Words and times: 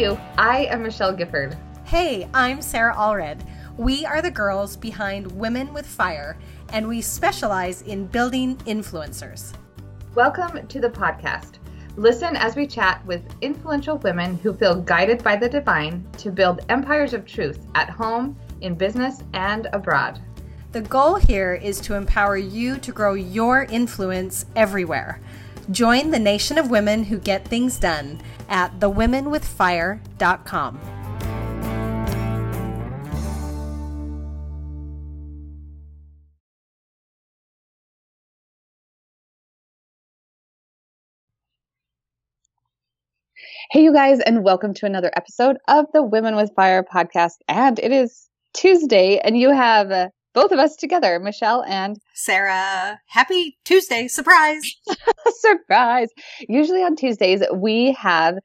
you. 0.00 0.18
I 0.38 0.64
am 0.70 0.82
Michelle 0.82 1.14
Gifford. 1.14 1.58
Hey, 1.84 2.26
I'm 2.32 2.62
Sarah 2.62 2.94
Allred. 2.94 3.46
We 3.76 4.06
are 4.06 4.22
the 4.22 4.30
girls 4.30 4.74
behind 4.74 5.30
Women 5.32 5.74
with 5.74 5.86
Fire, 5.86 6.38
and 6.72 6.88
we 6.88 7.02
specialize 7.02 7.82
in 7.82 8.06
building 8.06 8.56
influencers. 8.64 9.52
Welcome 10.14 10.66
to 10.66 10.80
the 10.80 10.88
podcast. 10.88 11.58
Listen 11.96 12.34
as 12.34 12.56
we 12.56 12.66
chat 12.66 13.04
with 13.04 13.22
influential 13.42 13.98
women 13.98 14.38
who 14.38 14.54
feel 14.54 14.80
guided 14.80 15.22
by 15.22 15.36
the 15.36 15.50
divine 15.50 16.08
to 16.16 16.30
build 16.32 16.64
empires 16.70 17.12
of 17.12 17.26
truth 17.26 17.66
at 17.74 17.90
home, 17.90 18.38
in 18.62 18.74
business, 18.74 19.22
and 19.34 19.68
abroad. 19.74 20.18
The 20.72 20.80
goal 20.80 21.16
here 21.16 21.52
is 21.52 21.78
to 21.82 21.94
empower 21.94 22.38
you 22.38 22.78
to 22.78 22.92
grow 22.92 23.12
your 23.12 23.64
influence 23.64 24.46
everywhere. 24.56 25.20
Join 25.70 26.10
the 26.10 26.18
nation 26.18 26.58
of 26.58 26.70
women 26.70 27.04
who 27.04 27.18
get 27.18 27.46
things 27.46 27.78
done 27.78 28.20
at 28.48 28.80
thewomenwithfire.com. 28.80 30.80
Hey, 43.70 43.84
you 43.84 43.92
guys, 43.92 44.18
and 44.18 44.42
welcome 44.42 44.74
to 44.74 44.86
another 44.86 45.12
episode 45.14 45.58
of 45.68 45.86
the 45.92 46.02
Women 46.02 46.34
with 46.34 46.50
Fire 46.56 46.82
podcast. 46.82 47.34
And 47.46 47.78
it 47.78 47.92
is 47.92 48.28
Tuesday, 48.52 49.18
and 49.18 49.38
you 49.38 49.52
have 49.52 50.10
both 50.32 50.52
of 50.52 50.58
us 50.58 50.76
together, 50.76 51.18
Michelle 51.18 51.64
and 51.64 51.96
Sarah. 52.14 53.00
Happy 53.06 53.58
Tuesday. 53.64 54.08
Surprise. 54.08 54.62
surprise. 55.40 56.08
Usually 56.48 56.82
on 56.82 56.96
Tuesdays, 56.96 57.42
we 57.54 57.92
have 57.92 58.36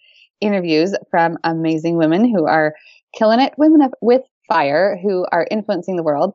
interviews 0.42 0.96
from 1.10 1.38
amazing 1.44 1.98
women 1.98 2.26
who 2.26 2.46
are 2.46 2.74
killing 3.18 3.40
it, 3.40 3.54
women 3.58 3.90
with 4.02 4.22
fire 4.48 5.00
who 5.02 5.26
are 5.32 5.48
influencing 5.50 5.96
the 5.96 6.04
world. 6.04 6.34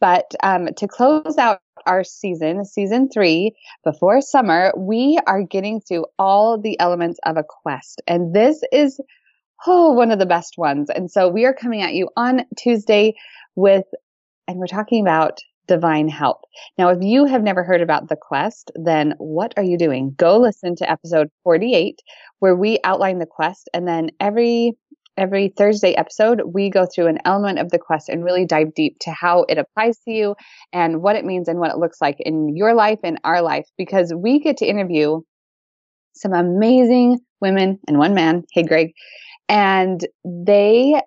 But 0.00 0.26
um, 0.42 0.68
to 0.76 0.86
close 0.86 1.38
out 1.38 1.60
our 1.86 2.04
season, 2.04 2.64
season 2.64 3.08
three, 3.12 3.56
before 3.84 4.20
summer, 4.20 4.72
we 4.76 5.18
are 5.26 5.42
getting 5.42 5.80
through 5.80 6.06
all 6.18 6.60
the 6.60 6.78
elements 6.78 7.18
of 7.24 7.36
a 7.36 7.44
quest. 7.44 8.00
And 8.06 8.34
this 8.34 8.60
is, 8.70 9.00
oh, 9.66 9.92
one 9.92 10.10
of 10.10 10.18
the 10.18 10.26
best 10.26 10.54
ones. 10.56 10.88
And 10.90 11.10
so 11.10 11.28
we 11.28 11.44
are 11.46 11.54
coming 11.54 11.82
at 11.82 11.94
you 11.94 12.08
on 12.16 12.42
Tuesday 12.56 13.14
with, 13.56 13.84
and 14.48 14.58
we're 14.58 14.66
talking 14.66 15.00
about 15.00 15.38
divine 15.68 16.08
help. 16.08 16.38
Now, 16.78 16.88
if 16.88 16.98
you 17.02 17.26
have 17.26 17.42
never 17.42 17.62
heard 17.62 17.82
about 17.82 18.08
the 18.08 18.16
quest, 18.16 18.72
then 18.74 19.14
what 19.18 19.52
are 19.56 19.62
you 19.62 19.76
doing? 19.78 20.14
Go 20.16 20.38
listen 20.38 20.74
to 20.76 20.90
episode 20.90 21.28
48 21.44 22.00
where 22.40 22.56
we 22.56 22.78
outline 22.82 23.18
the 23.18 23.26
quest 23.26 23.68
and 23.74 23.86
then 23.86 24.10
every 24.18 24.72
every 25.18 25.48
Thursday 25.48 25.94
episode, 25.94 26.40
we 26.46 26.70
go 26.70 26.86
through 26.86 27.08
an 27.08 27.18
element 27.24 27.58
of 27.58 27.70
the 27.70 27.78
quest 27.78 28.08
and 28.08 28.24
really 28.24 28.46
dive 28.46 28.72
deep 28.74 28.96
to 29.00 29.10
how 29.10 29.44
it 29.48 29.58
applies 29.58 29.98
to 29.98 30.12
you 30.12 30.36
and 30.72 31.02
what 31.02 31.16
it 31.16 31.24
means 31.24 31.48
and 31.48 31.58
what 31.58 31.72
it 31.72 31.76
looks 31.78 32.00
like 32.00 32.16
in 32.20 32.56
your 32.56 32.72
life 32.72 33.00
and 33.02 33.18
our 33.24 33.42
life 33.42 33.66
because 33.76 34.14
we 34.16 34.38
get 34.38 34.56
to 34.58 34.64
interview 34.64 35.20
some 36.14 36.32
amazing 36.32 37.18
women 37.40 37.80
and 37.88 37.98
one 37.98 38.14
man. 38.14 38.44
Hey, 38.52 38.62
Greg. 38.62 38.92
And 39.48 40.06
they 40.24 41.02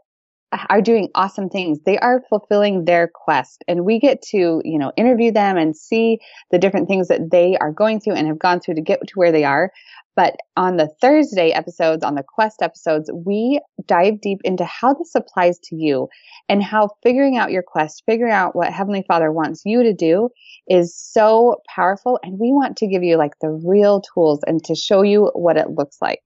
are 0.69 0.81
doing 0.81 1.09
awesome 1.15 1.49
things. 1.49 1.79
They 1.85 1.97
are 1.99 2.23
fulfilling 2.29 2.85
their 2.85 3.09
quest 3.13 3.63
and 3.67 3.85
we 3.85 3.99
get 3.99 4.21
to, 4.31 4.61
you 4.63 4.77
know, 4.77 4.91
interview 4.97 5.31
them 5.31 5.57
and 5.57 5.75
see 5.75 6.19
the 6.51 6.59
different 6.59 6.87
things 6.87 7.07
that 7.07 7.31
they 7.31 7.57
are 7.57 7.71
going 7.71 7.99
through 7.99 8.15
and 8.15 8.27
have 8.27 8.39
gone 8.39 8.59
through 8.59 8.75
to 8.75 8.81
get 8.81 8.99
to 9.07 9.13
where 9.15 9.31
they 9.31 9.45
are. 9.45 9.71
But 10.15 10.35
on 10.57 10.75
the 10.75 10.89
Thursday 10.99 11.51
episodes, 11.51 12.03
on 12.03 12.15
the 12.15 12.23
quest 12.23 12.61
episodes, 12.61 13.09
we 13.13 13.61
dive 13.85 14.19
deep 14.19 14.39
into 14.43 14.65
how 14.65 14.93
this 14.93 15.15
applies 15.15 15.57
to 15.59 15.75
you 15.75 16.09
and 16.49 16.61
how 16.61 16.89
figuring 17.01 17.37
out 17.37 17.51
your 17.51 17.63
quest, 17.63 18.03
figuring 18.05 18.33
out 18.33 18.53
what 18.53 18.73
Heavenly 18.73 19.05
Father 19.07 19.31
wants 19.31 19.61
you 19.65 19.83
to 19.83 19.93
do 19.93 20.29
is 20.67 20.93
so 20.95 21.61
powerful. 21.73 22.19
And 22.23 22.39
we 22.39 22.51
want 22.51 22.75
to 22.77 22.87
give 22.87 23.03
you 23.03 23.15
like 23.15 23.39
the 23.39 23.49
real 23.49 24.01
tools 24.01 24.41
and 24.45 24.61
to 24.65 24.75
show 24.75 25.01
you 25.01 25.31
what 25.33 25.57
it 25.57 25.69
looks 25.69 25.97
like 26.01 26.19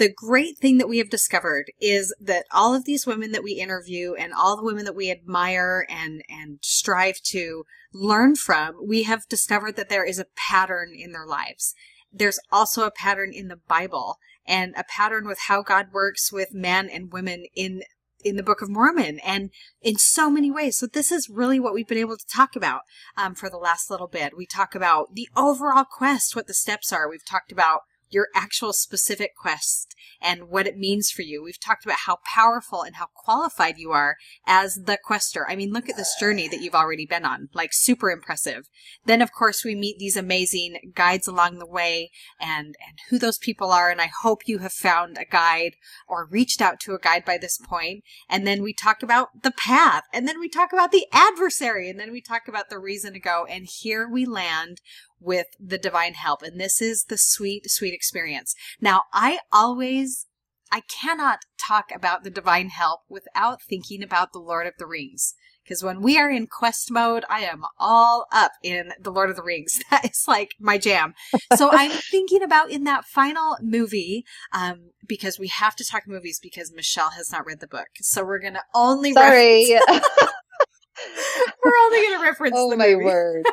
the 0.00 0.10
great 0.10 0.56
thing 0.56 0.78
that 0.78 0.88
we 0.88 0.96
have 0.96 1.10
discovered 1.10 1.70
is 1.78 2.14
that 2.18 2.46
all 2.50 2.74
of 2.74 2.86
these 2.86 3.06
women 3.06 3.32
that 3.32 3.42
we 3.42 3.52
interview 3.52 4.14
and 4.14 4.32
all 4.32 4.56
the 4.56 4.64
women 4.64 4.86
that 4.86 4.96
we 4.96 5.10
admire 5.10 5.86
and 5.90 6.22
and 6.26 6.58
strive 6.62 7.20
to 7.22 7.64
learn 7.92 8.34
from, 8.34 8.76
we 8.82 9.02
have 9.02 9.28
discovered 9.28 9.76
that 9.76 9.90
there 9.90 10.04
is 10.04 10.18
a 10.18 10.24
pattern 10.34 10.94
in 10.96 11.12
their 11.12 11.26
lives. 11.26 11.74
There's 12.10 12.40
also 12.50 12.86
a 12.86 12.90
pattern 12.90 13.32
in 13.34 13.48
the 13.48 13.60
Bible 13.68 14.16
and 14.46 14.72
a 14.74 14.84
pattern 14.84 15.26
with 15.26 15.40
how 15.48 15.62
God 15.62 15.88
works 15.92 16.32
with 16.32 16.54
men 16.54 16.88
and 16.88 17.12
women 17.12 17.44
in 17.54 17.82
in 18.24 18.36
the 18.36 18.42
Book 18.42 18.62
of 18.62 18.70
Mormon 18.70 19.18
and 19.18 19.50
in 19.82 19.98
so 19.98 20.30
many 20.30 20.50
ways. 20.50 20.78
So 20.78 20.86
this 20.86 21.12
is 21.12 21.28
really 21.28 21.60
what 21.60 21.74
we've 21.74 21.86
been 21.86 21.98
able 21.98 22.16
to 22.16 22.26
talk 22.26 22.56
about 22.56 22.82
um, 23.18 23.34
for 23.34 23.50
the 23.50 23.58
last 23.58 23.90
little 23.90 24.08
bit. 24.08 24.34
We 24.34 24.46
talk 24.46 24.74
about 24.74 25.14
the 25.14 25.28
overall 25.36 25.84
quest, 25.84 26.34
what 26.34 26.46
the 26.46 26.54
steps 26.54 26.90
are. 26.90 27.06
We've 27.06 27.24
talked 27.24 27.52
about 27.52 27.82
your 28.10 28.28
actual 28.34 28.72
specific 28.72 29.32
quest 29.36 29.94
and 30.20 30.48
what 30.48 30.66
it 30.66 30.76
means 30.76 31.10
for 31.10 31.22
you. 31.22 31.42
We've 31.42 31.58
talked 31.58 31.84
about 31.84 32.00
how 32.06 32.18
powerful 32.24 32.82
and 32.82 32.96
how 32.96 33.06
qualified 33.14 33.78
you 33.78 33.92
are 33.92 34.16
as 34.46 34.80
the 34.84 34.98
quester. 35.02 35.48
I 35.48 35.56
mean, 35.56 35.72
look 35.72 35.88
at 35.88 35.96
this 35.96 36.14
journey 36.18 36.48
that 36.48 36.60
you've 36.60 36.74
already 36.74 37.06
been 37.06 37.24
on, 37.24 37.48
like 37.54 37.70
super 37.72 38.10
impressive. 38.10 38.68
Then 39.06 39.22
of 39.22 39.32
course 39.32 39.64
we 39.64 39.74
meet 39.74 39.98
these 39.98 40.16
amazing 40.16 40.92
guides 40.94 41.26
along 41.26 41.58
the 41.58 41.66
way 41.66 42.10
and, 42.40 42.74
and 42.86 42.98
who 43.08 43.18
those 43.18 43.38
people 43.38 43.70
are. 43.70 43.90
And 43.90 44.00
I 44.00 44.10
hope 44.22 44.42
you 44.46 44.58
have 44.58 44.72
found 44.72 45.16
a 45.18 45.24
guide 45.24 45.76
or 46.08 46.26
reached 46.26 46.60
out 46.60 46.80
to 46.80 46.94
a 46.94 46.98
guide 46.98 47.24
by 47.24 47.38
this 47.38 47.58
point. 47.58 48.04
And 48.28 48.46
then 48.46 48.62
we 48.62 48.74
talk 48.74 49.02
about 49.02 49.42
the 49.42 49.52
path 49.52 50.04
and 50.12 50.28
then 50.28 50.38
we 50.38 50.48
talk 50.48 50.72
about 50.72 50.92
the 50.92 51.06
adversary 51.12 51.88
and 51.88 51.98
then 51.98 52.12
we 52.12 52.20
talk 52.20 52.48
about 52.48 52.68
the 52.68 52.78
reason 52.78 53.12
to 53.14 53.20
go. 53.20 53.46
And 53.48 53.66
here 53.66 54.08
we 54.08 54.26
land 54.26 54.80
with 55.20 55.46
the 55.58 55.78
divine 55.78 56.14
help. 56.14 56.42
And 56.42 56.60
this 56.60 56.80
is 56.80 57.04
the 57.04 57.18
sweet, 57.18 57.70
sweet 57.70 57.94
experience. 57.94 58.54
Now, 58.80 59.04
I 59.12 59.40
always, 59.52 60.26
I 60.72 60.80
cannot 60.80 61.40
talk 61.58 61.90
about 61.94 62.24
the 62.24 62.30
divine 62.30 62.70
help 62.70 63.00
without 63.08 63.62
thinking 63.62 64.02
about 64.02 64.32
the 64.32 64.38
Lord 64.38 64.66
of 64.66 64.74
the 64.78 64.86
Rings. 64.86 65.34
Because 65.62 65.84
when 65.84 66.00
we 66.00 66.18
are 66.18 66.30
in 66.30 66.46
quest 66.46 66.90
mode, 66.90 67.24
I 67.28 67.40
am 67.40 67.62
all 67.78 68.26
up 68.32 68.52
in 68.62 68.92
the 68.98 69.12
Lord 69.12 69.30
of 69.30 69.36
the 69.36 69.42
Rings. 69.42 69.78
That 69.90 70.04
is 70.10 70.24
like 70.26 70.52
my 70.58 70.78
jam. 70.78 71.14
So 71.56 71.70
I'm 71.72 71.90
thinking 71.90 72.42
about 72.42 72.70
in 72.70 72.84
that 72.84 73.04
final 73.04 73.56
movie, 73.60 74.24
um, 74.52 74.90
because 75.06 75.38
we 75.38 75.48
have 75.48 75.76
to 75.76 75.84
talk 75.84 76.04
movies 76.06 76.40
because 76.42 76.72
Michelle 76.74 77.10
has 77.10 77.30
not 77.30 77.44
read 77.44 77.60
the 77.60 77.66
book. 77.66 77.88
So 78.00 78.24
we're 78.24 78.40
going 78.40 78.54
to 78.54 78.62
only 78.74 79.12
Sorry. 79.12 79.74
Reference- 79.74 80.06
we're 81.64 81.72
only 81.84 81.98
going 81.98 82.18
to 82.18 82.24
reference 82.24 82.54
oh, 82.56 82.76
my 82.76 82.94
word 82.94 83.44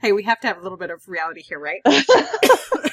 hey, 0.00 0.12
we 0.12 0.24
have 0.24 0.40
to 0.40 0.46
have 0.46 0.58
a 0.58 0.62
little 0.62 0.78
bit 0.78 0.90
of 0.90 1.08
reality 1.08 1.42
here, 1.42 1.58
right? 1.58 1.82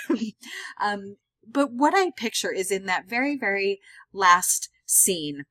um, 0.82 1.18
but 1.48 1.72
what 1.72 1.94
I 1.96 2.12
picture 2.12 2.52
is 2.52 2.72
in 2.72 2.86
that 2.86 3.08
very, 3.08 3.38
very 3.38 3.80
last 4.14 4.70
scene 4.86 5.44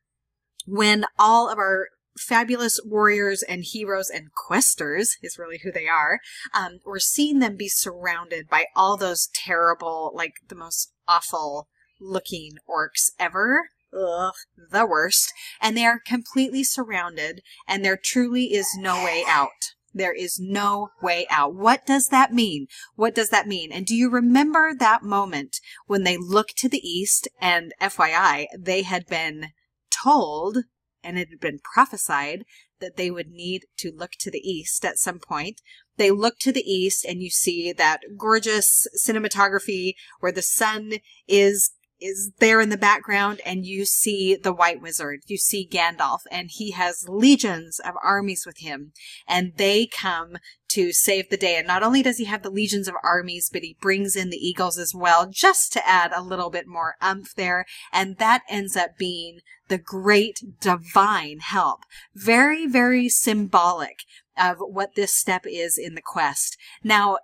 when 0.67 1.05
all 1.19 1.49
of 1.49 1.59
our 1.59 1.89
fabulous 2.19 2.81
warriors 2.85 3.43
and 3.43 3.65
heroes 3.65 4.11
and 4.11 4.29
questers 4.35 5.17
is 5.23 5.39
really 5.39 5.61
who 5.63 5.73
they 5.73 5.87
are. 5.87 6.21
Um, 6.53 6.81
we're 6.85 6.99
seeing 6.99 7.39
them 7.39 7.57
be 7.57 7.69
surrounded 7.69 8.49
by 8.49 8.67
all 8.75 8.97
those 8.97 9.29
terrible, 9.33 10.13
like 10.15 10.35
the 10.49 10.57
most 10.57 10.93
awful 11.07 11.69
looking 12.01 12.57
orcs 12.69 13.11
ever. 13.19 13.69
Ugh, 13.93 14.35
the 14.71 14.85
worst. 14.85 15.33
And 15.61 15.77
they 15.77 15.87
are 15.87 16.01
completely 16.05 16.63
surrounded, 16.63 17.41
and 17.67 17.85
there 17.85 17.97
truly 17.97 18.53
is 18.53 18.77
no 18.77 19.03
way 19.03 19.25
out. 19.27 19.75
There 19.95 20.13
is 20.13 20.39
no 20.39 20.91
way 21.03 21.27
out. 21.31 21.55
What 21.55 21.87
does 21.87 22.09
that 22.09 22.33
mean? 22.33 22.67
What 22.95 23.15
does 23.15 23.31
that 23.31 23.49
mean? 23.49 23.73
And 23.73 23.87
do 23.87 23.95
you 23.95 24.11
remember 24.11 24.75
that 24.75 25.03
moment 25.03 25.61
when 25.87 26.05
they 26.05 26.17
looked 26.17 26.57
to 26.59 26.69
the 26.69 26.87
east 26.87 27.29
and 27.41 27.73
FYI, 27.81 28.47
they 28.57 28.83
had 28.83 29.07
been 29.07 29.49
told 29.91 30.59
and 31.03 31.19
it 31.19 31.29
had 31.31 31.41
been 31.41 31.61
prophesied 31.61 32.45
that 32.81 32.97
they 32.97 33.11
would 33.11 33.31
need 33.31 33.65
to 33.79 33.93
look 33.95 34.13
to 34.21 34.31
the 34.31 34.39
east 34.39 34.85
at 34.85 34.99
some 34.99 35.19
point. 35.19 35.61
They 35.97 36.11
look 36.11 36.39
to 36.41 36.53
the 36.53 36.69
east 36.71 37.05
and 37.05 37.23
you 37.23 37.31
see 37.31 37.73
that 37.73 38.01
gorgeous 38.17 38.87
cinematography 38.97 39.95
where 40.21 40.33
the 40.33 40.43
sun 40.43 40.95
is 41.27 41.73
is 42.01 42.33
there 42.39 42.61
in 42.61 42.69
the 42.69 42.77
background 42.77 43.41
and 43.45 43.65
you 43.65 43.85
see 43.85 44.37
the 44.37 44.53
white 44.53 44.81
wizard. 44.81 45.21
You 45.27 45.37
see 45.37 45.69
Gandalf 45.71 46.21
and 46.31 46.51
he 46.51 46.73
has 46.73 47.09
legions 47.09 47.81
of 47.81 47.95
armies 48.03 48.45
with 48.47 48.59
him 48.59 48.93
and 49.27 49.53
they 49.57 49.87
come 49.87 50.37
to 50.69 50.93
save 50.93 51.31
the 51.31 51.37
day. 51.37 51.57
And 51.57 51.67
not 51.67 51.83
only 51.83 52.03
does 52.03 52.19
he 52.19 52.27
have 52.27 52.43
the 52.43 52.51
legions 52.51 52.89
of 52.89 52.95
armies, 53.03 53.49
but 53.53 53.63
he 53.63 53.77
brings 53.81 54.15
in 54.15 54.31
the 54.31 54.37
eagles 54.37 54.79
as 54.79 54.95
well, 54.95 55.29
just 55.29 55.73
to 55.73 55.89
add 55.89 56.13
a 56.15 56.23
little 56.23 56.51
bit 56.51 56.67
more 56.67 56.97
umph 57.01 57.35
there. 57.35 57.65
And 57.93 58.19
that 58.19 58.43
ends 58.49 58.77
up 58.77 58.99
being 58.99 59.41
the 59.69 59.79
great 59.79 60.43
divine 60.61 61.41
help. 61.41 61.81
Very, 62.15 62.67
very 62.67 63.09
symbolic 63.09 64.01
of 64.37 64.59
what 64.59 64.95
this 64.95 65.15
step 65.15 65.47
is 65.47 65.79
in 65.79 65.95
the 65.95 66.03
quest. 66.03 66.57
Now, 66.85 67.19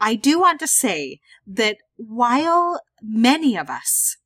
I 0.00 0.14
do 0.14 0.40
want 0.40 0.60
to 0.60 0.66
say 0.66 1.20
that 1.46 1.78
while 1.96 2.80
many 3.02 3.56
of 3.56 3.68
us 3.68 4.16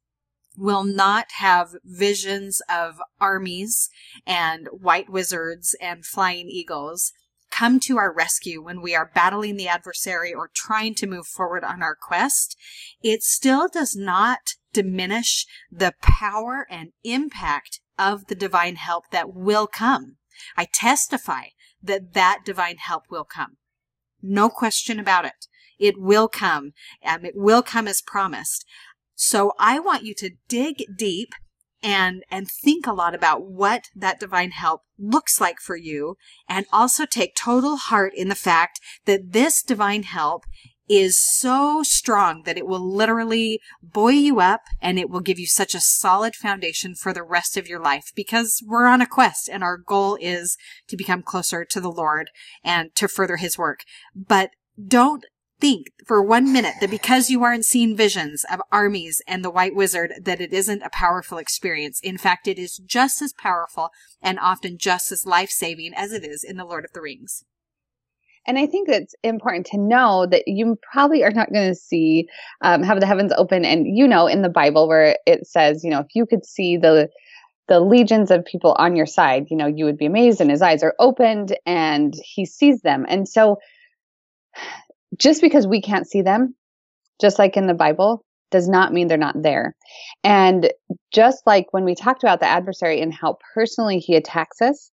will 0.57 0.85
not 0.85 1.27
have 1.39 1.75
visions 1.85 2.63
of 2.71 3.01
armies 3.21 3.89
and 4.27 4.69
white 4.71 5.11
wizards 5.11 5.75
and 5.81 6.05
flying 6.05 6.49
eagles 6.49 7.13
come 7.55 7.79
to 7.79 7.99
our 7.99 8.13
rescue 8.13 8.61
when 8.61 8.83
we 8.83 8.97
are 8.97 9.13
battling 9.15 9.57
the 9.57 9.69
adversary 9.69 10.35
or 10.35 10.51
trying 10.53 10.93
to 10.93 11.07
move 11.07 11.27
forward 11.27 11.63
on 11.63 11.83
our 11.85 11.95
quest, 11.95 12.57
it 13.01 13.23
still 13.23 13.69
does 13.69 13.95
not 13.95 14.55
diminish 14.73 15.47
the 15.71 15.93
power 16.03 16.67
and 16.69 16.91
impact 17.05 17.81
of 17.97 18.27
the 18.27 18.35
divine 18.35 18.75
help 18.75 19.05
that 19.13 19.33
will 19.33 19.69
come. 19.69 20.17
I 20.57 20.67
testify 20.73 21.45
that 21.81 22.15
that 22.15 22.41
divine 22.45 22.79
help 22.79 23.05
will 23.09 23.25
come. 23.25 23.57
No 24.21 24.49
question 24.49 24.99
about 24.99 25.25
it. 25.25 25.47
It 25.79 25.95
will 25.97 26.29
come. 26.29 26.73
and 27.03 27.25
it 27.25 27.35
will 27.37 27.63
come 27.63 27.87
as 27.87 28.03
promised. 28.03 28.65
So 29.15 29.53
I 29.59 29.79
want 29.79 30.05
you 30.05 30.15
to 30.15 30.31
dig 30.49 30.85
deep 30.97 31.35
and 31.83 32.25
and 32.31 32.49
think 32.49 32.87
a 32.87 32.93
lot 32.93 33.15
about 33.15 33.45
what 33.45 33.85
that 33.95 34.19
divine 34.19 34.53
help 34.53 34.83
looks 34.99 35.41
like 35.41 35.59
for 35.61 35.77
you 35.77 36.17
and 36.49 36.67
also 36.73 37.05
take 37.05 37.37
total 37.37 37.77
heart 37.77 38.13
in 38.17 38.29
the 38.29 38.35
fact 38.35 38.81
that 39.05 39.33
this 39.33 39.63
divine 39.63 40.05
help 40.05 40.45
is 40.89 41.17
so 41.17 41.83
strong 41.83 42.43
that 42.45 42.59
it 42.59 42.67
will 42.67 42.95
literally 42.95 43.61
buoy 43.83 44.17
you 44.17 44.41
up 44.41 44.63
and 44.81 44.99
it 44.99 45.09
will 45.09 45.21
give 45.21 45.39
you 45.39 45.47
such 45.47 45.75
a 45.75 45.81
solid 45.81 46.35
foundation 46.35 46.95
for 46.95 47.13
the 47.13 47.23
rest 47.23 47.57
of 47.57 47.67
your 47.67 47.81
life 47.81 48.13
because 48.15 48.63
we're 48.67 48.87
on 48.87 49.01
a 49.01 49.07
quest 49.07 49.49
and 49.49 49.63
our 49.63 49.79
goal 49.79 50.19
is 50.21 50.57
to 50.89 50.97
become 50.97 51.23
closer 51.23 51.65
to 51.65 51.81
the 51.81 51.91
Lord 51.91 52.31
and 52.63 52.95
to 52.97 53.09
further 53.09 53.37
his 53.37 53.57
work. 53.57 53.81
But 54.15 54.51
don't 54.87 55.25
think 55.65 55.93
for 56.07 56.23
one 56.23 56.53
minute 56.53 56.75
that 56.83 56.91
because 56.91 57.31
you 57.31 57.43
aren't 57.43 57.65
seeing 57.65 57.97
visions 57.97 58.45
of 58.53 58.61
armies 58.71 59.23
and 59.27 59.43
the 59.43 59.51
white 59.51 59.75
wizard 59.75 60.13
that 60.21 60.39
it 60.39 60.53
isn't 60.53 60.83
a 60.83 60.91
powerful 60.91 61.39
experience. 61.39 62.01
In 62.03 62.19
fact, 62.19 62.47
it 62.47 62.59
is 62.59 62.77
just 62.77 63.23
as 63.23 63.33
powerful 63.33 63.89
and 64.21 64.39
often 64.39 64.77
just 64.77 65.11
as 65.11 65.25
life-saving 65.25 65.95
as 65.97 66.13
it 66.13 66.23
is 66.23 66.45
in 66.45 66.59
the 66.59 66.67
Lord 66.67 66.85
of 66.85 66.93
the 66.93 67.01
Rings. 67.01 67.45
And 68.47 68.59
I 68.59 68.67
think 68.67 68.91
it's 68.91 69.15
important 69.23 69.65
to 69.69 69.79
know 69.79 70.27
that 70.27 70.43
you 70.47 70.79
probably 70.93 71.25
are 71.25 71.31
not 71.31 71.51
going 71.51 71.71
to 71.71 71.75
see, 71.75 72.29
um, 72.61 72.83
have 72.83 73.01
the 73.01 73.07
heavens 73.07 73.33
open. 73.35 73.65
And 73.65 73.87
you 73.87 74.07
know, 74.07 74.27
in 74.27 74.43
the 74.43 74.51
Bible 74.51 74.87
where 74.87 75.17
it 75.25 75.47
says, 75.47 75.83
you 75.83 75.89
know, 75.89 76.01
if 76.01 76.09
you 76.15 76.27
could 76.27 76.45
see 76.45 76.77
the, 76.77 77.09
the 77.69 77.81
legions 77.81 78.31
of 78.31 78.45
people 78.45 78.77
on 78.79 78.97
your 78.97 79.07
side, 79.07 79.47
you 79.49 79.57
know, 79.57 79.67
you 79.67 79.87
would 79.87 79.97
be 79.97 80.05
amazed 80.05 80.43
and 80.43 80.51
his 80.51 80.61
eyes 80.61 80.83
are 80.83 80.95
opened 80.99 81.57
and 81.65 82.13
he 82.23 82.45
sees 82.45 82.83
them. 82.83 83.07
And 83.09 83.27
so 83.27 83.57
just 85.19 85.41
because 85.41 85.67
we 85.67 85.81
can't 85.81 86.09
see 86.09 86.23
them, 86.23 86.55
just 87.21 87.39
like 87.39 87.57
in 87.57 87.67
the 87.67 87.75
Bible, 87.75 88.25
does 88.51 88.69
not 88.69 88.93
mean 88.93 89.09
they're 89.09 89.19
not 89.19 89.43
there. 89.43 89.75
And 90.23 90.73
just 91.13 91.43
like 91.47 91.67
when 91.73 91.85
we 91.85 91.95
talked 91.95 92.23
about 92.23 92.41
the 92.41 92.47
adversary 92.47 93.01
and 93.01 93.13
how 93.13 93.39
personally 93.55 93.99
he 93.99 94.15
attacks 94.15 94.63
us, 94.63 94.91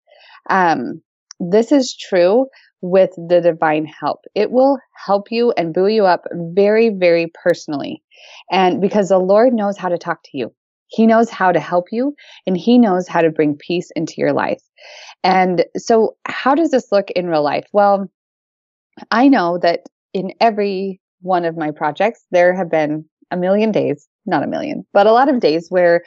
um, 0.50 1.02
this 1.40 1.72
is 1.72 1.96
true 1.96 2.48
with 2.82 3.12
the 3.16 3.42
divine 3.42 3.86
help. 3.86 4.22
It 4.34 4.52
will 4.52 4.80
help 5.06 5.32
you 5.32 5.52
and 5.52 5.74
buoy 5.74 5.96
you 5.96 6.06
up 6.06 6.26
very, 6.34 6.90
very 6.90 7.32
personally. 7.44 8.02
And 8.52 8.82
because 8.82 9.10
the 9.10 9.20
Lord 9.20 9.54
knows 9.54 9.78
how 9.78 9.90
to 9.90 9.98
talk 9.98 10.24
to 10.26 10.38
you. 10.38 10.54
He 10.88 11.08
knows 11.08 11.30
how 11.30 11.52
to 11.52 11.60
help 11.60 11.86
you 11.92 12.16
and 12.46 12.58
he 12.58 12.78
knows 12.78 13.08
how 13.08 13.22
to 13.22 13.30
bring 13.30 13.56
peace 13.56 13.90
into 13.96 14.16
your 14.18 14.34
life. 14.34 14.62
And 15.24 15.66
so 15.78 16.18
how 16.26 16.54
does 16.54 16.72
this 16.72 16.92
look 16.92 17.12
in 17.12 17.28
real 17.28 17.44
life? 17.44 17.66
Well, 17.72 18.10
I 19.10 19.30
know 19.30 19.58
that 19.60 19.82
in 20.14 20.34
every 20.40 21.00
one 21.22 21.46
of 21.46 21.58
my 21.58 21.72
projects, 21.72 22.26
there 22.32 22.54
have 22.54 22.70
been 22.70 23.06
a 23.32 23.38
million 23.38 23.72
days, 23.72 24.08
not 24.26 24.44
a 24.44 24.48
million, 24.48 24.86
but 24.94 25.08
a 25.08 25.12
lot 25.12 25.30
of 25.30 25.40
days 25.40 25.68
where 25.70 26.04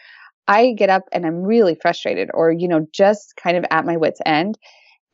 I 0.47 0.73
get 0.73 0.91
up 0.91 1.05
and 1.13 1.25
I'm 1.25 1.43
really 1.43 1.77
frustrated 1.81 2.31
or, 2.35 2.53
you 2.53 2.69
know, 2.69 2.87
just 2.93 3.35
kind 3.37 3.57
of 3.57 3.65
at 3.71 3.87
my 3.87 3.97
wits' 3.97 4.21
end. 4.27 4.59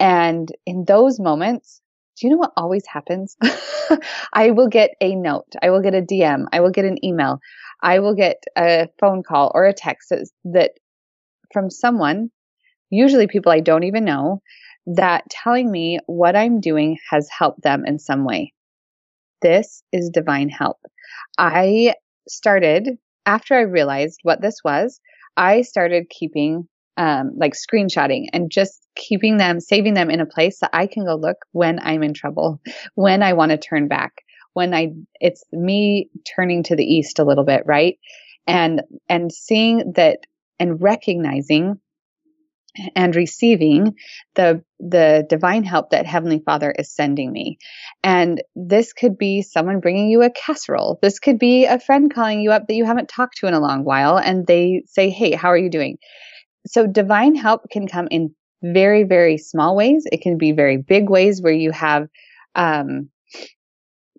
And 0.00 0.50
in 0.66 0.84
those 0.86 1.20
moments, 1.20 1.80
do 2.16 2.26
you 2.26 2.32
know 2.32 2.38
what 2.38 2.52
always 2.56 2.84
happens? 2.86 3.36
I 4.32 4.50
will 4.50 4.68
get 4.68 4.90
a 5.00 5.14
note, 5.14 5.54
I 5.62 5.70
will 5.70 5.80
get 5.80 5.94
a 5.94 6.02
DM, 6.02 6.46
I 6.52 6.60
will 6.60 6.70
get 6.70 6.84
an 6.84 7.02
email, 7.04 7.38
I 7.82 7.98
will 8.00 8.14
get 8.14 8.42
a 8.56 8.88
phone 8.98 9.22
call 9.22 9.52
or 9.54 9.66
a 9.66 9.72
text 9.72 10.12
that 10.44 10.72
from 11.52 11.70
someone, 11.70 12.30
usually 12.90 13.26
people 13.26 13.52
I 13.52 13.60
don't 13.60 13.84
even 13.84 14.04
know, 14.04 14.42
that 14.86 15.24
telling 15.30 15.70
me 15.70 15.98
what 16.06 16.36
I'm 16.36 16.60
doing 16.60 16.98
has 17.10 17.28
helped 17.30 17.62
them 17.62 17.84
in 17.86 17.98
some 17.98 18.24
way. 18.24 18.52
This 19.42 19.82
is 19.92 20.10
divine 20.10 20.48
help. 20.48 20.78
I 21.38 21.94
started, 22.28 22.98
after 23.26 23.54
I 23.54 23.62
realized 23.62 24.20
what 24.22 24.40
this 24.40 24.58
was, 24.64 25.00
I 25.36 25.62
started 25.62 26.10
keeping 26.10 26.68
um, 26.96 27.32
like 27.36 27.54
screenshotting 27.54 28.26
and 28.32 28.50
just 28.50 28.86
keeping 28.94 29.38
them, 29.38 29.60
saving 29.60 29.94
them 29.94 30.10
in 30.10 30.20
a 30.20 30.26
place 30.26 30.58
that 30.60 30.70
I 30.72 30.86
can 30.86 31.04
go 31.04 31.14
look 31.14 31.38
when 31.52 31.78
I'm 31.80 32.02
in 32.02 32.12
trouble, 32.12 32.60
when 32.94 33.22
I 33.22 33.32
want 33.32 33.50
to 33.52 33.58
turn 33.58 33.88
back, 33.88 34.12
when 34.52 34.74
I, 34.74 34.92
it's 35.20 35.44
me 35.52 36.10
turning 36.36 36.62
to 36.64 36.76
the 36.76 36.84
east 36.84 37.18
a 37.18 37.24
little 37.24 37.44
bit, 37.44 37.62
right? 37.64 37.98
And, 38.46 38.82
and 39.08 39.32
seeing 39.32 39.92
that 39.96 40.18
and 40.58 40.82
recognizing 40.82 41.80
and 42.94 43.14
receiving 43.16 43.94
the 44.34 44.62
the 44.78 45.26
divine 45.28 45.64
help 45.64 45.90
that 45.90 46.06
heavenly 46.06 46.42
father 46.44 46.74
is 46.78 46.94
sending 46.94 47.32
me. 47.32 47.58
And 48.02 48.42
this 48.54 48.92
could 48.92 49.18
be 49.18 49.42
someone 49.42 49.80
bringing 49.80 50.08
you 50.08 50.22
a 50.22 50.30
casserole. 50.30 50.98
This 51.02 51.18
could 51.18 51.38
be 51.38 51.66
a 51.66 51.80
friend 51.80 52.12
calling 52.12 52.40
you 52.40 52.52
up 52.52 52.66
that 52.66 52.74
you 52.74 52.84
haven't 52.84 53.08
talked 53.08 53.38
to 53.38 53.46
in 53.46 53.54
a 53.54 53.60
long 53.60 53.84
while 53.84 54.18
and 54.18 54.46
they 54.46 54.82
say 54.86 55.10
hey 55.10 55.32
how 55.32 55.48
are 55.48 55.58
you 55.58 55.70
doing? 55.70 55.98
So 56.66 56.86
divine 56.86 57.34
help 57.34 57.62
can 57.70 57.88
come 57.88 58.08
in 58.10 58.34
very 58.62 59.04
very 59.04 59.38
small 59.38 59.76
ways. 59.76 60.04
It 60.10 60.20
can 60.20 60.38
be 60.38 60.52
very 60.52 60.76
big 60.76 61.08
ways 61.08 61.42
where 61.42 61.52
you 61.52 61.72
have 61.72 62.08
um 62.54 63.10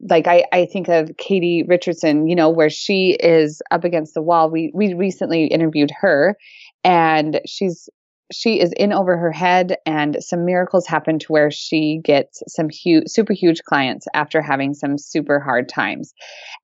like 0.09 0.27
I, 0.27 0.45
I 0.51 0.65
think 0.65 0.87
of 0.87 1.11
Katie 1.17 1.63
Richardson, 1.67 2.27
you 2.27 2.35
know, 2.35 2.49
where 2.49 2.71
she 2.71 3.15
is 3.19 3.61
up 3.69 3.83
against 3.83 4.15
the 4.15 4.21
wall. 4.21 4.49
We 4.49 4.71
we 4.73 4.93
recently 4.93 5.45
interviewed 5.45 5.91
her 6.01 6.35
and 6.83 7.39
she's 7.45 7.87
she 8.31 8.59
is 8.59 8.71
in 8.77 8.93
over 8.93 9.17
her 9.17 9.31
head 9.31 9.75
and 9.85 10.17
some 10.19 10.45
miracles 10.45 10.87
happen 10.87 11.19
to 11.19 11.27
where 11.27 11.51
she 11.51 11.99
gets 12.03 12.41
some 12.47 12.69
huge 12.69 13.03
super 13.07 13.33
huge 13.33 13.61
clients 13.63 14.07
after 14.13 14.41
having 14.41 14.73
some 14.73 14.97
super 14.97 15.39
hard 15.39 15.69
times. 15.69 16.13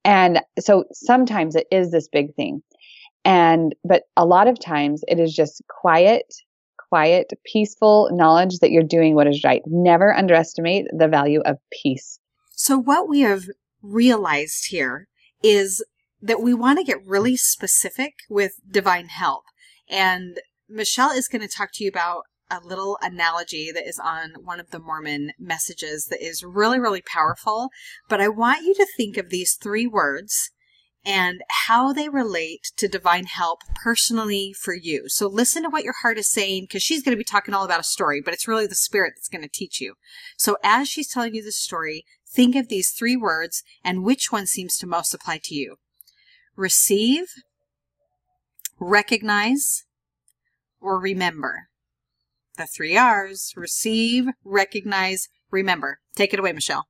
And 0.03 0.41
so 0.59 0.85
sometimes 0.93 1.55
it 1.55 1.67
is 1.71 1.91
this 1.91 2.07
big 2.07 2.33
thing. 2.35 2.61
And 3.25 3.75
but 3.83 4.03
a 4.15 4.25
lot 4.25 4.47
of 4.47 4.59
times 4.59 5.03
it 5.07 5.19
is 5.19 5.33
just 5.33 5.61
quiet 5.69 6.33
quiet 6.89 7.33
peaceful 7.45 8.09
knowledge 8.13 8.59
that 8.59 8.71
you're 8.71 8.83
doing 8.83 9.13
what 9.15 9.27
is 9.27 9.43
right. 9.43 9.61
Never 9.65 10.15
underestimate 10.15 10.85
the 10.97 11.07
value 11.07 11.41
of 11.45 11.57
peace. 11.71 12.19
So 12.51 12.77
what 12.77 13.09
we 13.09 13.21
have 13.21 13.45
realized 13.81 14.67
here 14.69 15.07
is 15.43 15.83
that 16.21 16.41
we 16.41 16.53
want 16.53 16.79
to 16.79 16.85
get 16.85 17.05
really 17.05 17.37
specific 17.37 18.13
with 18.29 18.53
divine 18.69 19.09
help. 19.09 19.43
And 19.89 20.39
Michelle 20.69 21.11
is 21.11 21.27
going 21.27 21.41
to 21.41 21.47
talk 21.47 21.71
to 21.73 21.83
you 21.83 21.89
about 21.89 22.23
a 22.49 22.59
little 22.63 22.97
analogy 23.01 23.71
that 23.71 23.87
is 23.87 23.99
on 23.99 24.35
one 24.43 24.59
of 24.59 24.71
the 24.71 24.79
Mormon 24.79 25.31
messages 25.37 26.05
that 26.05 26.25
is 26.25 26.43
really, 26.43 26.79
really 26.79 27.01
powerful. 27.01 27.69
But 28.07 28.21
I 28.21 28.29
want 28.29 28.63
you 28.65 28.73
to 28.75 28.87
think 28.95 29.17
of 29.17 29.29
these 29.29 29.53
three 29.53 29.87
words 29.87 30.51
and 31.05 31.41
how 31.67 31.93
they 31.93 32.09
relate 32.09 32.71
to 32.75 32.87
divine 32.87 33.25
help 33.25 33.61
personally 33.75 34.53
for 34.53 34.73
you. 34.73 35.07
So 35.07 35.27
listen 35.27 35.63
to 35.63 35.69
what 35.69 35.83
your 35.83 35.95
heart 36.01 36.17
is 36.17 36.29
saying 36.29 36.63
because 36.63 36.83
she's 36.83 37.01
going 37.01 37.13
to 37.13 37.17
be 37.17 37.23
talking 37.23 37.53
all 37.53 37.63
about 37.63 37.79
a 37.79 37.83
story, 37.83 38.21
but 38.21 38.33
it's 38.33 38.47
really 38.47 38.67
the 38.67 38.75
spirit 38.75 39.13
that's 39.15 39.29
going 39.29 39.41
to 39.41 39.49
teach 39.49 39.79
you. 39.79 39.93
So 40.35 40.57
as 40.63 40.89
she's 40.89 41.07
telling 41.07 41.33
you 41.33 41.43
the 41.43 41.51
story, 41.51 42.03
think 42.27 42.55
of 42.55 42.67
these 42.67 42.91
three 42.91 43.15
words 43.15 43.63
and 43.83 44.03
which 44.03 44.31
one 44.31 44.47
seems 44.47 44.77
to 44.77 44.87
most 44.87 45.13
apply 45.13 45.39
to 45.43 45.55
you. 45.55 45.77
Receive, 46.57 47.27
recognize, 48.79 49.85
or 50.81 50.99
remember. 50.99 51.67
The 52.57 52.65
three 52.65 52.97
R's 52.97 53.53
receive, 53.55 54.25
recognize, 54.43 55.29
remember. 55.51 55.99
Take 56.15 56.33
it 56.33 56.39
away, 56.39 56.53
Michelle. 56.53 56.87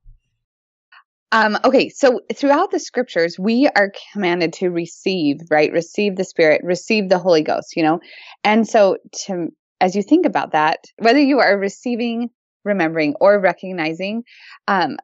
Um, 1.30 1.58
okay, 1.62 1.90
so 1.90 2.20
throughout 2.34 2.70
the 2.70 2.80
scriptures, 2.80 3.38
we 3.38 3.68
are 3.76 3.92
commanded 4.12 4.54
to 4.54 4.70
receive, 4.70 5.40
right? 5.50 5.70
Receive 5.72 6.16
the 6.16 6.24
Spirit, 6.24 6.62
receive 6.64 7.10
the 7.10 7.18
Holy 7.18 7.42
Ghost, 7.42 7.76
you 7.76 7.82
know? 7.82 8.00
And 8.44 8.66
so, 8.66 8.96
to, 9.26 9.48
as 9.80 9.94
you 9.94 10.02
think 10.02 10.24
about 10.24 10.52
that, 10.52 10.78
whether 10.98 11.20
you 11.20 11.38
are 11.38 11.58
receiving, 11.58 12.30
remembering, 12.64 13.14
or 13.20 13.38
recognizing, 13.38 14.22
um, 14.68 14.96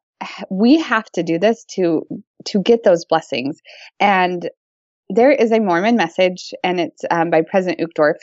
we 0.51 0.81
have 0.81 1.11
to 1.11 1.23
do 1.23 1.39
this 1.39 1.65
to 1.73 2.07
to 2.47 2.63
get 2.63 2.85
those 2.85 3.05
blessings. 3.05 3.61
And 4.01 4.49
there 5.11 5.31
is 5.31 5.53
a 5.53 5.61
Mormon 5.61 5.97
message, 5.97 6.53
and 6.63 6.81
it's 6.81 7.03
um, 7.11 7.31
by 7.31 7.43
President 7.43 7.81
Uchtdorf, 7.81 8.17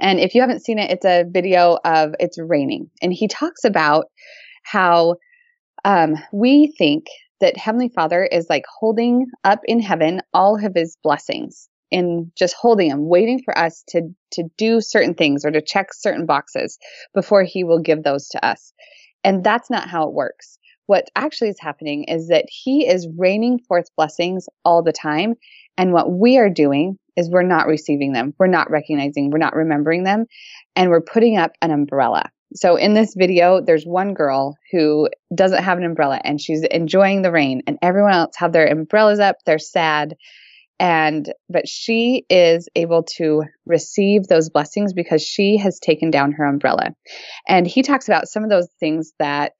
and 0.00 0.20
if 0.20 0.34
you 0.34 0.40
haven't 0.40 0.64
seen 0.64 0.78
it, 0.78 0.90
it's 0.90 1.04
a 1.04 1.24
video 1.28 1.78
of 1.84 2.14
it's 2.20 2.38
raining. 2.38 2.90
And 3.02 3.12
he 3.12 3.28
talks 3.28 3.64
about 3.64 4.06
how 4.62 5.16
um, 5.84 6.16
we 6.32 6.74
think 6.78 7.06
that 7.40 7.56
Heavenly 7.56 7.88
Father 7.88 8.22
is 8.24 8.46
like 8.50 8.64
holding 8.68 9.26
up 9.44 9.60
in 9.64 9.80
heaven 9.80 10.20
all 10.34 10.56
of 10.64 10.74
his 10.74 10.96
blessings. 11.02 11.68
and 11.92 12.30
just 12.36 12.54
holding 12.54 12.88
them, 12.88 13.08
waiting 13.08 13.42
for 13.44 13.56
us 13.58 13.82
to 13.88 14.14
to 14.32 14.44
do 14.56 14.80
certain 14.80 15.14
things 15.14 15.44
or 15.44 15.50
to 15.50 15.60
check 15.60 15.88
certain 15.92 16.26
boxes 16.26 16.78
before 17.14 17.42
he 17.42 17.64
will 17.64 17.80
give 17.80 18.02
those 18.02 18.28
to 18.28 18.44
us. 18.46 18.72
And 19.24 19.42
that's 19.42 19.70
not 19.70 19.88
how 19.88 20.04
it 20.08 20.14
works. 20.14 20.58
What 20.90 21.08
actually 21.14 21.50
is 21.50 21.60
happening 21.60 22.02
is 22.08 22.26
that 22.30 22.46
he 22.48 22.84
is 22.84 23.06
raining 23.16 23.60
forth 23.60 23.94
blessings 23.96 24.48
all 24.64 24.82
the 24.82 24.90
time. 24.90 25.34
And 25.78 25.92
what 25.92 26.10
we 26.10 26.36
are 26.36 26.50
doing 26.50 26.98
is 27.16 27.30
we're 27.30 27.44
not 27.44 27.68
receiving 27.68 28.12
them. 28.12 28.34
We're 28.40 28.48
not 28.48 28.72
recognizing, 28.72 29.30
we're 29.30 29.38
not 29.38 29.54
remembering 29.54 30.02
them, 30.02 30.26
and 30.74 30.90
we're 30.90 31.00
putting 31.00 31.36
up 31.36 31.52
an 31.62 31.70
umbrella. 31.70 32.24
So 32.56 32.74
in 32.74 32.94
this 32.94 33.14
video, 33.16 33.60
there's 33.60 33.84
one 33.84 34.14
girl 34.14 34.56
who 34.72 35.08
doesn't 35.32 35.62
have 35.62 35.78
an 35.78 35.84
umbrella 35.84 36.20
and 36.24 36.40
she's 36.40 36.64
enjoying 36.64 37.22
the 37.22 37.30
rain 37.30 37.62
and 37.68 37.78
everyone 37.82 38.14
else 38.14 38.34
have 38.38 38.52
their 38.52 38.66
umbrellas 38.66 39.20
up. 39.20 39.36
They're 39.46 39.60
sad. 39.60 40.16
And, 40.80 41.32
but 41.48 41.68
she 41.68 42.26
is 42.28 42.68
able 42.74 43.04
to 43.16 43.44
receive 43.64 44.26
those 44.26 44.50
blessings 44.50 44.92
because 44.92 45.22
she 45.22 45.56
has 45.58 45.78
taken 45.78 46.10
down 46.10 46.32
her 46.32 46.44
umbrella. 46.44 46.96
And 47.46 47.64
he 47.64 47.82
talks 47.82 48.08
about 48.08 48.26
some 48.26 48.42
of 48.42 48.50
those 48.50 48.68
things 48.80 49.12
that 49.20 49.52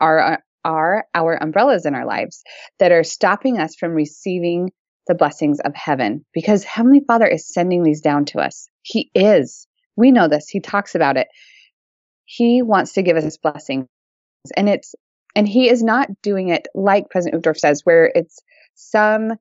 are, 0.00 0.40
are 0.64 1.06
our 1.14 1.34
umbrellas 1.34 1.86
in 1.86 1.94
our 1.94 2.06
lives 2.06 2.42
that 2.78 2.92
are 2.92 3.04
stopping 3.04 3.58
us 3.58 3.74
from 3.76 3.92
receiving 3.92 4.70
the 5.06 5.14
blessings 5.14 5.60
of 5.60 5.74
heaven 5.74 6.24
because 6.32 6.64
Heavenly 6.64 7.02
Father 7.06 7.26
is 7.26 7.48
sending 7.48 7.82
these 7.82 8.00
down 8.00 8.24
to 8.26 8.38
us. 8.38 8.68
He 8.82 9.10
is. 9.14 9.66
We 9.96 10.10
know 10.10 10.28
this. 10.28 10.48
He 10.48 10.60
talks 10.60 10.94
about 10.94 11.16
it. 11.16 11.28
He 12.24 12.62
wants 12.62 12.94
to 12.94 13.02
give 13.02 13.16
us 13.16 13.36
blessings. 13.36 13.86
And 14.56 14.68
it's, 14.68 14.94
and 15.36 15.46
he 15.46 15.68
is 15.68 15.82
not 15.82 16.08
doing 16.22 16.48
it 16.48 16.66
like 16.74 17.10
President 17.10 17.42
Uchtdorf 17.42 17.58
says, 17.58 17.82
where 17.84 18.10
it's 18.14 18.40
some 18.74 19.32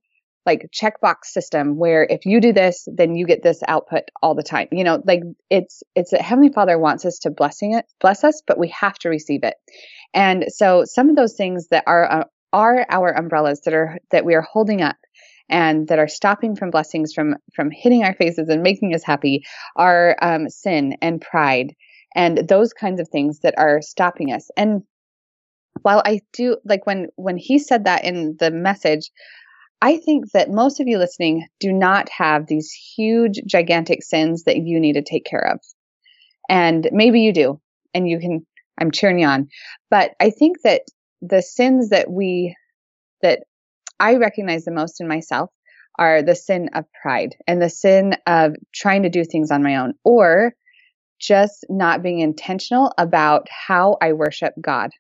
like 0.46 0.70
checkbox 0.72 1.26
system 1.26 1.78
where 1.78 2.04
if 2.04 2.26
you 2.26 2.42
do 2.42 2.54
this, 2.54 2.88
then 2.94 3.16
you 3.16 3.26
get 3.26 3.44
this 3.44 3.62
output 3.68 4.04
all 4.22 4.36
the 4.36 4.44
time. 4.44 4.68
You 4.72 4.84
know, 4.84 5.02
like 5.06 5.22
it's, 5.50 5.84
it's 5.96 6.12
that 6.12 6.22
Heavenly 6.22 6.52
Father 6.52 6.78
wants 6.78 7.06
us 7.06 7.20
to 7.20 7.32
blessing 7.32 7.74
it, 7.74 7.86
bless 8.02 8.24
us, 8.24 8.42
but 8.46 8.60
we 8.60 8.70
have 8.70 8.98
to 9.00 9.10
receive 9.10 9.44
it. 9.44 9.56
And 10.14 10.46
so 10.50 10.84
some 10.86 11.10
of 11.10 11.16
those 11.16 11.36
things 11.36 11.68
that 11.70 11.84
are, 11.88 12.12
uh, 12.12 12.24
are 12.52 12.86
our 12.90 13.10
umbrellas 13.12 13.62
that 13.62 13.74
are, 13.74 13.98
that 14.12 14.26
we 14.26 14.36
are 14.36 14.42
holding 14.42 14.82
up 14.82 14.98
and 15.50 15.88
that 15.88 16.00
are 16.00 16.08
stopping 16.08 16.56
from 16.56 16.72
blessings 16.72 17.14
from, 17.14 17.36
from 17.56 17.70
hitting 17.72 18.04
our 18.04 18.14
faces 18.14 18.50
and 18.50 18.64
making 18.64 18.94
us 18.94 19.04
happy 19.04 19.44
are 19.76 20.16
um, 20.22 20.50
sin 20.50 20.98
and 21.02 21.22
pride 21.22 21.74
and 22.16 22.48
those 22.48 22.74
kinds 22.74 23.00
of 23.00 23.10
things 23.10 23.40
that 23.40 23.56
are 23.58 23.82
stopping 23.82 24.32
us. 24.32 24.50
And 24.56 24.84
while 25.82 26.02
I 26.06 26.22
do 26.32 26.58
like 26.66 26.86
when 26.86 27.08
when 27.16 27.38
he 27.38 27.60
said 27.60 27.86
that 27.86 28.06
in 28.06 28.38
the 28.40 28.52
message, 28.52 29.12
I 29.84 29.98
think 29.98 30.32
that 30.32 30.50
most 30.50 30.80
of 30.80 30.88
you 30.88 30.98
listening 30.98 31.46
do 31.60 31.74
not 31.74 32.08
have 32.08 32.48
these 32.48 32.72
huge 32.72 33.42
gigantic 33.46 34.02
sins 34.02 34.46
that 34.46 34.56
you 34.56 34.80
need 34.80 34.94
to 34.94 35.02
take 35.02 35.26
care 35.26 35.46
of. 35.46 35.60
And 36.48 36.88
maybe 36.94 37.20
you 37.20 37.34
do 37.34 37.60
and 37.94 38.08
you 38.08 38.18
can 38.18 38.46
I'm 38.80 38.92
cheering 38.92 39.20
you 39.20 39.28
on. 39.28 39.50
But 39.92 40.12
I 40.22 40.30
think 40.30 40.62
that 40.64 40.84
the 41.22 41.42
sins 41.42 41.90
that 41.90 42.10
we 42.10 42.56
that 43.22 43.44
I 44.00 44.16
recognize 44.16 44.64
the 44.64 44.72
most 44.72 45.02
in 45.02 45.08
myself 45.10 45.50
are 46.00 46.24
the 46.24 46.36
sin 46.36 46.70
of 46.76 46.86
pride 47.02 47.36
and 47.46 47.62
the 47.62 47.70
sin 47.70 48.16
of 48.26 48.54
trying 48.74 49.04
to 49.04 49.10
do 49.10 49.26
things 49.26 49.52
on 49.52 49.64
my 49.64 49.76
own 49.76 49.96
or 50.06 50.54
just 51.20 51.66
not 51.70 52.02
being 52.02 52.20
intentional 52.20 52.94
about 52.98 53.48
how 53.50 53.98
I 54.02 54.14
worship 54.14 54.54
God. 54.62 54.92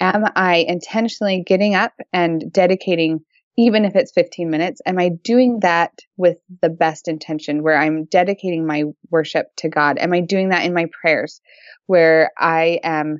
Am 0.00 0.24
I 0.34 0.64
intentionally 0.66 1.44
getting 1.46 1.76
up 1.76 1.92
and 2.12 2.52
dedicating, 2.52 3.20
even 3.56 3.84
if 3.84 3.96
it's 3.96 4.12
15 4.12 4.50
minutes? 4.50 4.80
Am 4.86 4.98
I 4.98 5.10
doing 5.22 5.60
that 5.60 5.92
with 6.16 6.36
the 6.62 6.68
best 6.68 7.08
intention 7.08 7.62
where 7.62 7.76
I'm 7.76 8.04
dedicating 8.04 8.66
my 8.66 8.84
worship 9.10 9.46
to 9.58 9.68
God? 9.68 9.98
Am 9.98 10.12
I 10.12 10.20
doing 10.20 10.50
that 10.50 10.64
in 10.64 10.74
my 10.74 10.86
prayers 11.00 11.40
where 11.86 12.30
I 12.38 12.80
am 12.82 13.18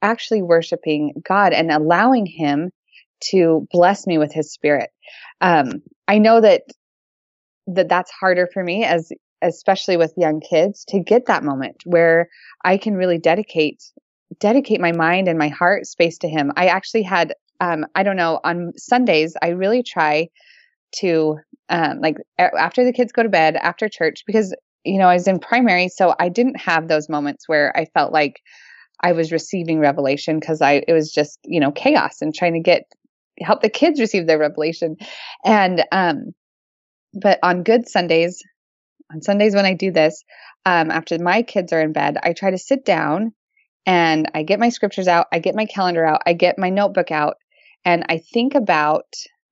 actually 0.00 0.42
worshiping 0.42 1.14
God 1.26 1.52
and 1.52 1.70
allowing 1.70 2.26
Him 2.26 2.70
to 3.30 3.66
bless 3.70 4.06
me 4.06 4.18
with 4.18 4.32
His 4.32 4.52
Spirit? 4.52 4.90
Um, 5.40 5.82
I 6.06 6.18
know 6.18 6.40
that 6.40 6.62
that 7.68 7.88
that's 7.88 8.10
harder 8.10 8.48
for 8.52 8.62
me 8.62 8.84
as 8.84 9.10
especially 9.40 9.96
with 9.96 10.14
young 10.16 10.40
kids 10.40 10.84
to 10.88 11.00
get 11.00 11.26
that 11.26 11.42
moment 11.42 11.82
where 11.84 12.28
I 12.64 12.76
can 12.76 12.94
really 12.94 13.18
dedicate 13.18 13.82
dedicate 14.42 14.80
my 14.80 14.92
mind 14.92 15.28
and 15.28 15.38
my 15.38 15.48
heart 15.48 15.86
space 15.86 16.18
to 16.18 16.28
him. 16.28 16.52
I 16.56 16.66
actually 16.66 17.04
had 17.04 17.34
um, 17.60 17.86
I 17.94 18.02
don't 18.02 18.16
know 18.16 18.40
on 18.42 18.72
Sundays 18.76 19.34
I 19.40 19.50
really 19.50 19.84
try 19.84 20.28
to 20.96 21.38
um, 21.68 22.00
like 22.00 22.16
after 22.38 22.84
the 22.84 22.92
kids 22.92 23.12
go 23.12 23.22
to 23.22 23.28
bed 23.28 23.54
after 23.54 23.88
church 23.88 24.24
because 24.26 24.54
you 24.84 24.98
know 24.98 25.06
I 25.06 25.14
was 25.14 25.28
in 25.28 25.38
primary 25.38 25.88
so 25.88 26.14
I 26.18 26.28
didn't 26.28 26.60
have 26.60 26.88
those 26.88 27.08
moments 27.08 27.48
where 27.48 27.72
I 27.76 27.86
felt 27.94 28.12
like 28.12 28.40
I 29.00 29.12
was 29.12 29.30
receiving 29.30 29.78
revelation 29.78 30.40
because 30.40 30.60
I 30.60 30.82
it 30.88 30.92
was 30.92 31.12
just 31.12 31.38
you 31.44 31.60
know 31.60 31.70
chaos 31.70 32.20
and 32.20 32.34
trying 32.34 32.54
to 32.54 32.60
get 32.60 32.82
help 33.40 33.62
the 33.62 33.70
kids 33.70 34.00
receive 34.00 34.26
their 34.26 34.38
revelation 34.38 34.96
and 35.44 35.84
um 35.92 36.32
but 37.14 37.38
on 37.44 37.62
good 37.62 37.88
Sundays 37.88 38.42
on 39.12 39.22
Sundays 39.22 39.54
when 39.54 39.66
I 39.66 39.74
do 39.74 39.90
this, 39.90 40.24
um, 40.64 40.90
after 40.90 41.18
my 41.18 41.42
kids 41.42 41.72
are 41.72 41.80
in 41.80 41.92
bed, 41.92 42.16
I 42.22 42.32
try 42.32 42.50
to 42.50 42.58
sit 42.58 42.84
down 42.84 43.34
and 43.86 44.30
I 44.34 44.42
get 44.42 44.60
my 44.60 44.68
scriptures 44.68 45.08
out, 45.08 45.26
I 45.32 45.38
get 45.38 45.54
my 45.54 45.66
calendar 45.66 46.04
out, 46.04 46.22
I 46.26 46.32
get 46.34 46.58
my 46.58 46.70
notebook 46.70 47.10
out, 47.10 47.36
and 47.84 48.04
I 48.08 48.18
think 48.18 48.54
about 48.54 49.06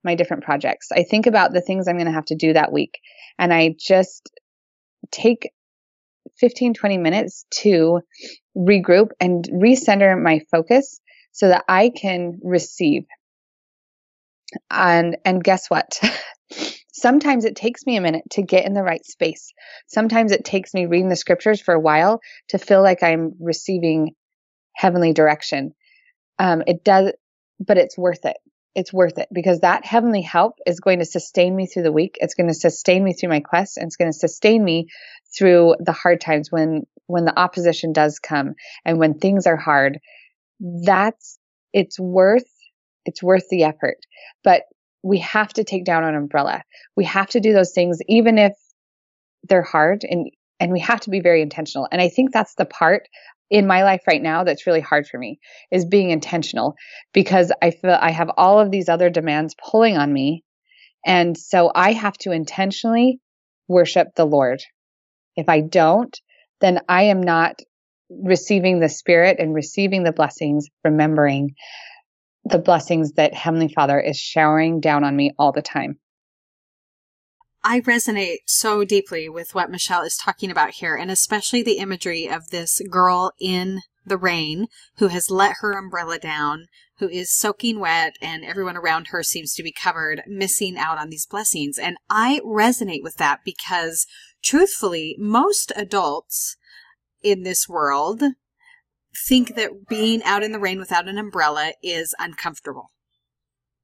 my 0.05 0.15
different 0.15 0.45
projects. 0.45 0.89
I 0.93 1.03
think 1.03 1.27
about 1.27 1.53
the 1.53 1.61
things 1.61 1.87
I'm 1.87 1.97
going 1.97 2.07
to 2.07 2.13
have 2.13 2.27
to 2.27 2.35
do 2.35 2.53
that 2.53 2.73
week. 2.73 2.99
And 3.39 3.53
I 3.53 3.75
just 3.79 4.31
take 5.11 5.51
15, 6.39 6.75
20 6.75 6.99
minutes 6.99 7.45
to 7.63 8.01
regroup 8.57 9.09
and 9.21 9.45
recenter 9.53 10.21
my 10.21 10.41
focus 10.51 11.01
so 11.33 11.49
that 11.49 11.65
I 11.69 11.91
can 11.91 12.41
receive. 12.43 13.05
And, 14.71 15.17
and 15.25 15.45
guess 15.45 15.69
what? 15.69 16.01
Sometimes 16.93 17.45
it 17.45 17.57
takes 17.57 17.87
me 17.87 17.97
a 17.97 18.01
minute 18.01 18.25
to 18.33 18.43
get 18.43 18.67
in 18.67 18.75
the 18.75 18.83
right 18.83 19.05
space. 19.07 19.53
Sometimes 19.87 20.33
it 20.33 20.45
takes 20.45 20.75
me 20.75 20.87
reading 20.87 21.09
the 21.09 21.17
scriptures 21.17 21.61
for 21.61 21.73
a 21.73 21.81
while 21.81 22.21
to 22.49 22.59
feel 22.59 22.83
like 22.83 23.03
I'm 23.03 23.35
receiving 23.41 24.15
heavenly 24.81 25.13
direction. 25.13 25.75
Um, 26.39 26.63
it 26.67 26.83
does, 26.85 27.13
but 27.59 27.77
it's 27.77 27.99
worth 27.99 28.25
it. 28.25 28.39
It's 28.75 28.93
worth 28.93 29.19
it 29.19 29.29
because 29.31 29.61
that 29.61 29.85
heavenly 29.85 30.23
help 30.23 30.55
is 30.65 30.81
going 30.81 31.01
to 31.01 31.05
sustain 31.05 31.55
me 31.55 31.67
through 31.67 31.83
the 31.83 31.93
week. 31.93 32.17
It's 32.19 32.35
going 32.35 32.49
to 32.49 32.55
sustain 32.55 33.05
me 33.05 33.13
through 33.13 33.29
my 33.29 33.41
quest 33.41 33.77
and 33.77 33.87
it's 33.87 33.97
going 33.97 34.11
to 34.11 34.19
sustain 34.19 34.65
me 34.65 34.87
through 35.37 35.75
the 35.81 35.93
hard 35.93 36.23
times 36.23 36.51
when, 36.51 36.87
when 37.07 37.27
the 37.27 37.39
opposition 37.39 37.93
does 37.93 38.19
come 38.21 38.55
and 38.85 38.99
when 38.99 39.19
things 39.19 39.47
are 39.47 39.59
hard. 39.59 39.99
That's, 40.61 41.39
it's 41.75 42.01
worth, 42.01 42.51
it's 43.05 43.23
worth 43.23 43.49
the 43.51 43.65
effort. 43.65 43.99
But 44.45 44.63
we 45.03 45.19
have 45.19 45.53
to 45.55 45.65
take 45.65 45.85
down 45.85 46.05
an 46.05 46.15
umbrella. 46.15 46.63
We 46.97 47.05
have 47.05 47.29
to 47.31 47.41
do 47.41 47.53
those 47.53 47.73
things, 47.73 47.99
even 48.09 48.39
if 48.39 48.55
they're 49.43 49.61
hard 49.61 50.05
and, 50.09 50.31
and 50.59 50.73
we 50.73 50.81
have 50.81 51.01
to 51.01 51.11
be 51.11 51.21
very 51.21 51.43
intentional. 51.43 51.87
And 51.93 52.01
I 52.01 52.09
think 52.09 52.33
that's 52.33 52.55
the 52.55 52.65
part 52.65 53.09
in 53.51 53.67
my 53.67 53.83
life 53.83 54.03
right 54.07 54.23
now 54.23 54.45
that's 54.45 54.67
really 54.67 54.81
hard 54.81 55.07
for 55.07 55.19
me 55.19 55.41
is 55.71 55.85
being 55.85 56.11
intentional 56.11 56.75
because 57.13 57.53
I 57.61 57.73
feel 57.73 57.99
I 58.01 58.13
have 58.13 58.31
all 58.37 58.61
of 58.61 58.71
these 58.71 58.89
other 58.89 59.11
demands 59.11 59.55
pulling 59.71 59.97
on 59.97 60.13
me. 60.13 60.45
And 61.05 61.37
so 61.37 61.73
I 61.75 61.93
have 61.93 62.17
to 62.19 62.31
intentionally 62.31 63.19
worship 63.67 64.09
the 64.15 64.25
Lord. 64.25 64.63
If 65.37 65.49
I 65.49 65.61
don't, 65.61 66.17
then 66.61 66.81
I 66.89 67.05
am 67.05 67.23
not 67.23 67.61
receiving 68.11 68.81
the 68.81 68.89
spirit 68.89 69.39
and 69.39 69.55
receiving 69.55 70.05
the 70.05 70.13
blessings, 70.13 70.69
remembering 70.85 71.55
the 72.45 72.59
blessings 72.59 73.13
that 73.13 73.35
Heavenly 73.35 73.73
Father 73.73 73.99
is 73.99 74.19
showering 74.19 74.81
down 74.81 75.05
on 75.05 75.15
me 75.15 75.33
all 75.39 75.53
the 75.53 75.63
time. 75.63 75.99
I 77.63 77.81
resonate 77.81 78.39
so 78.47 78.85
deeply 78.85 79.29
with 79.29 79.55
what 79.55 79.71
Michelle 79.71 80.03
is 80.03 80.17
talking 80.17 80.51
about 80.51 80.71
here, 80.71 80.97
and 80.97 81.11
especially 81.11 81.63
the 81.63 81.79
imagery 81.79 82.27
of 82.27 82.49
this 82.49 82.81
girl 82.91 83.33
in 83.39 83.81
the 84.07 84.17
rain 84.17 84.67
who 84.97 85.09
has 85.09 85.31
let 85.31 85.57
her 85.61 85.73
umbrella 85.73 86.19
down, 86.19 86.67
who 86.99 87.09
is 87.09 87.37
soaking 87.37 87.79
wet, 87.79 88.15
and 88.23 88.45
everyone 88.45 88.79
around 88.79 89.09
her 89.09 89.23
seems 89.23 89.55
to 89.55 89.63
be 89.63 89.73
covered, 89.73 90.23
missing 90.27 90.79
out 90.79 90.97
on 90.97 91.11
these 91.11 91.27
blessings. 91.27 91.79
And 91.79 91.99
I 92.09 92.41
resonate 92.45 93.03
with 93.03 93.17
that 93.17 93.41
because, 93.45 94.07
truthfully, 94.43 95.17
most 95.19 95.71
adults 95.77 96.57
in 97.23 97.43
this 97.43 97.69
world 97.69 98.23
think 99.27 99.55
that 99.57 99.87
being 99.87 100.23
out 100.23 100.43
in 100.43 100.53
the 100.53 100.59
rain 100.59 100.79
without 100.79 101.09
an 101.09 101.19
umbrella 101.19 101.73
is 101.83 102.15
uncomfortable. 102.19 102.91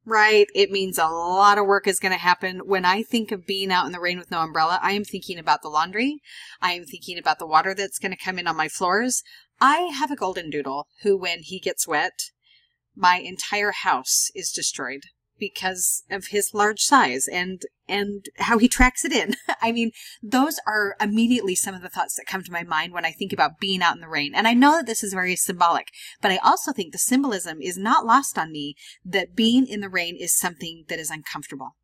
Right? 0.08 0.46
It 0.54 0.70
means 0.70 0.98
a 0.98 1.08
lot 1.08 1.58
of 1.58 1.66
work 1.66 1.88
is 1.88 1.98
going 1.98 2.12
to 2.12 2.18
happen. 2.18 2.60
When 2.60 2.84
I 2.84 3.02
think 3.02 3.32
of 3.32 3.44
being 3.44 3.72
out 3.72 3.86
in 3.86 3.92
the 3.92 3.98
rain 4.00 4.18
with 4.18 4.30
no 4.30 4.40
umbrella, 4.40 4.78
I 4.80 4.92
am 4.92 5.04
thinking 5.04 5.36
about 5.36 5.62
the 5.62 5.68
laundry. 5.68 6.20
I 6.62 6.72
am 6.72 6.84
thinking 6.84 7.18
about 7.18 7.40
the 7.40 7.46
water 7.46 7.74
that's 7.74 7.98
going 7.98 8.12
to 8.12 8.24
come 8.24 8.38
in 8.38 8.46
on 8.46 8.56
my 8.56 8.68
floors. 8.68 9.24
I 9.60 9.90
have 9.98 10.12
a 10.12 10.16
golden 10.16 10.48
doodle 10.48 10.86
who, 11.02 11.16
when 11.16 11.40
he 11.40 11.58
gets 11.58 11.88
wet, 11.88 12.30
my 12.94 13.16
entire 13.18 13.72
house 13.72 14.30
is 14.32 14.52
destroyed 14.52 15.02
because 15.38 16.04
of 16.10 16.28
his 16.28 16.54
large 16.54 16.80
size 16.80 17.28
and 17.28 17.62
and 17.88 18.26
how 18.38 18.58
he 18.58 18.68
tracks 18.68 19.04
it 19.04 19.12
in. 19.12 19.36
I 19.62 19.70
mean, 19.70 19.92
those 20.22 20.58
are 20.66 20.96
immediately 21.00 21.54
some 21.54 21.74
of 21.74 21.82
the 21.82 21.88
thoughts 21.88 22.16
that 22.16 22.26
come 22.26 22.42
to 22.42 22.52
my 22.52 22.64
mind 22.64 22.92
when 22.92 23.04
I 23.04 23.12
think 23.12 23.32
about 23.32 23.60
being 23.60 23.80
out 23.80 23.94
in 23.94 24.00
the 24.00 24.08
rain. 24.08 24.34
And 24.34 24.48
I 24.48 24.54
know 24.54 24.72
that 24.72 24.86
this 24.86 25.04
is 25.04 25.12
very 25.12 25.36
symbolic, 25.36 25.88
but 26.20 26.32
I 26.32 26.38
also 26.38 26.72
think 26.72 26.92
the 26.92 26.98
symbolism 26.98 27.58
is 27.60 27.78
not 27.78 28.04
lost 28.04 28.38
on 28.38 28.50
me 28.50 28.74
that 29.04 29.36
being 29.36 29.66
in 29.66 29.80
the 29.80 29.88
rain 29.88 30.16
is 30.18 30.36
something 30.36 30.84
that 30.88 30.98
is 30.98 31.10
uncomfortable. 31.10 31.76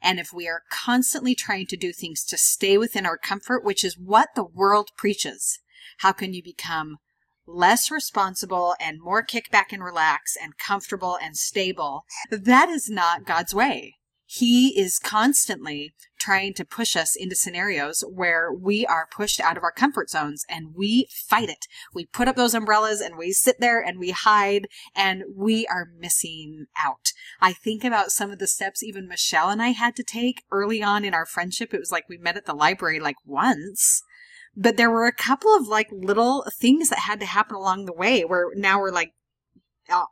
And 0.00 0.18
if 0.18 0.32
we 0.32 0.48
are 0.48 0.62
constantly 0.70 1.34
trying 1.34 1.66
to 1.66 1.76
do 1.76 1.92
things 1.92 2.24
to 2.24 2.38
stay 2.38 2.78
within 2.78 3.06
our 3.06 3.18
comfort, 3.18 3.64
which 3.64 3.84
is 3.84 3.98
what 3.98 4.30
the 4.34 4.44
world 4.44 4.90
preaches, 4.96 5.60
how 5.98 6.12
can 6.12 6.32
you 6.32 6.42
become 6.42 6.98
less 7.46 7.90
responsible 7.90 8.74
and 8.80 9.00
more 9.00 9.22
kick 9.22 9.50
back 9.50 9.72
and 9.72 9.82
relax 9.82 10.36
and 10.40 10.58
comfortable 10.58 11.18
and 11.22 11.36
stable. 11.36 12.04
That 12.30 12.68
is 12.68 12.88
not 12.88 13.26
God's 13.26 13.54
way. 13.54 13.96
He 14.26 14.78
is 14.78 14.98
constantly 14.98 15.94
trying 16.18 16.54
to 16.54 16.64
push 16.64 16.96
us 16.96 17.14
into 17.14 17.36
scenarios 17.36 18.02
where 18.10 18.50
we 18.50 18.86
are 18.86 19.06
pushed 19.14 19.38
out 19.40 19.58
of 19.58 19.62
our 19.62 19.70
comfort 19.70 20.08
zones 20.08 20.46
and 20.48 20.74
we 20.74 21.06
fight 21.10 21.50
it. 21.50 21.66
We 21.92 22.06
put 22.06 22.28
up 22.28 22.34
those 22.34 22.54
umbrellas 22.54 23.02
and 23.02 23.18
we 23.18 23.32
sit 23.32 23.60
there 23.60 23.80
and 23.80 23.98
we 23.98 24.12
hide 24.12 24.66
and 24.96 25.24
we 25.36 25.66
are 25.66 25.88
missing 25.98 26.66
out. 26.82 27.12
I 27.42 27.52
think 27.52 27.84
about 27.84 28.10
some 28.10 28.30
of 28.30 28.38
the 28.38 28.46
steps 28.46 28.82
even 28.82 29.06
Michelle 29.06 29.50
and 29.50 29.62
I 29.62 29.68
had 29.68 29.94
to 29.96 30.02
take 30.02 30.44
early 30.50 30.82
on 30.82 31.04
in 31.04 31.12
our 31.12 31.26
friendship. 31.26 31.74
It 31.74 31.80
was 31.80 31.92
like 31.92 32.08
we 32.08 32.16
met 32.16 32.38
at 32.38 32.46
the 32.46 32.54
library 32.54 32.98
like 32.98 33.16
once 33.26 34.02
but 34.56 34.76
there 34.76 34.90
were 34.90 35.06
a 35.06 35.12
couple 35.12 35.54
of 35.54 35.68
like 35.68 35.88
little 35.90 36.44
things 36.52 36.88
that 36.90 37.00
had 37.00 37.20
to 37.20 37.26
happen 37.26 37.56
along 37.56 37.84
the 37.84 37.92
way 37.92 38.24
where 38.24 38.50
now 38.54 38.78
we're 38.80 38.90
like 38.90 39.12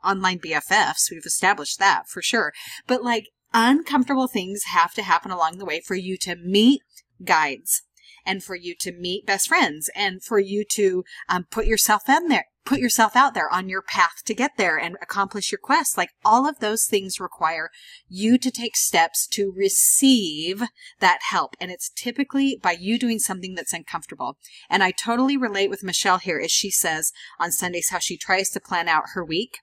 online 0.04 0.38
BFFs. 0.38 1.10
We've 1.10 1.24
established 1.24 1.78
that 1.78 2.08
for 2.08 2.22
sure. 2.22 2.52
But 2.86 3.02
like 3.02 3.28
uncomfortable 3.54 4.28
things 4.28 4.64
have 4.64 4.94
to 4.94 5.02
happen 5.02 5.30
along 5.30 5.58
the 5.58 5.64
way 5.64 5.80
for 5.80 5.94
you 5.94 6.16
to 6.18 6.36
meet 6.36 6.82
guides 7.24 7.82
and 8.24 8.42
for 8.42 8.54
you 8.54 8.74
to 8.80 8.92
meet 8.92 9.26
best 9.26 9.48
friends 9.48 9.90
and 9.94 10.22
for 10.22 10.38
you 10.38 10.64
to 10.72 11.04
um, 11.28 11.46
put 11.50 11.66
yourself 11.66 12.08
in 12.08 12.28
there 12.28 12.46
put 12.64 12.80
yourself 12.80 13.16
out 13.16 13.34
there 13.34 13.52
on 13.52 13.68
your 13.68 13.82
path 13.82 14.22
to 14.24 14.34
get 14.34 14.52
there 14.56 14.78
and 14.78 14.96
accomplish 15.02 15.50
your 15.50 15.58
quest. 15.58 15.96
Like 15.96 16.10
all 16.24 16.48
of 16.48 16.60
those 16.60 16.84
things 16.84 17.20
require 17.20 17.70
you 18.08 18.38
to 18.38 18.50
take 18.50 18.76
steps 18.76 19.26
to 19.28 19.52
receive 19.54 20.62
that 21.00 21.20
help. 21.30 21.54
And 21.60 21.70
it's 21.70 21.90
typically 21.90 22.58
by 22.62 22.72
you 22.72 22.98
doing 22.98 23.18
something 23.18 23.54
that's 23.54 23.72
uncomfortable. 23.72 24.36
And 24.70 24.82
I 24.82 24.92
totally 24.92 25.36
relate 25.36 25.70
with 25.70 25.82
Michelle 25.82 26.18
here 26.18 26.40
as 26.42 26.52
she 26.52 26.70
says 26.70 27.12
on 27.40 27.52
Sundays 27.52 27.90
how 27.90 27.98
she 27.98 28.16
tries 28.16 28.50
to 28.50 28.60
plan 28.60 28.88
out 28.88 29.10
her 29.14 29.24
week. 29.24 29.58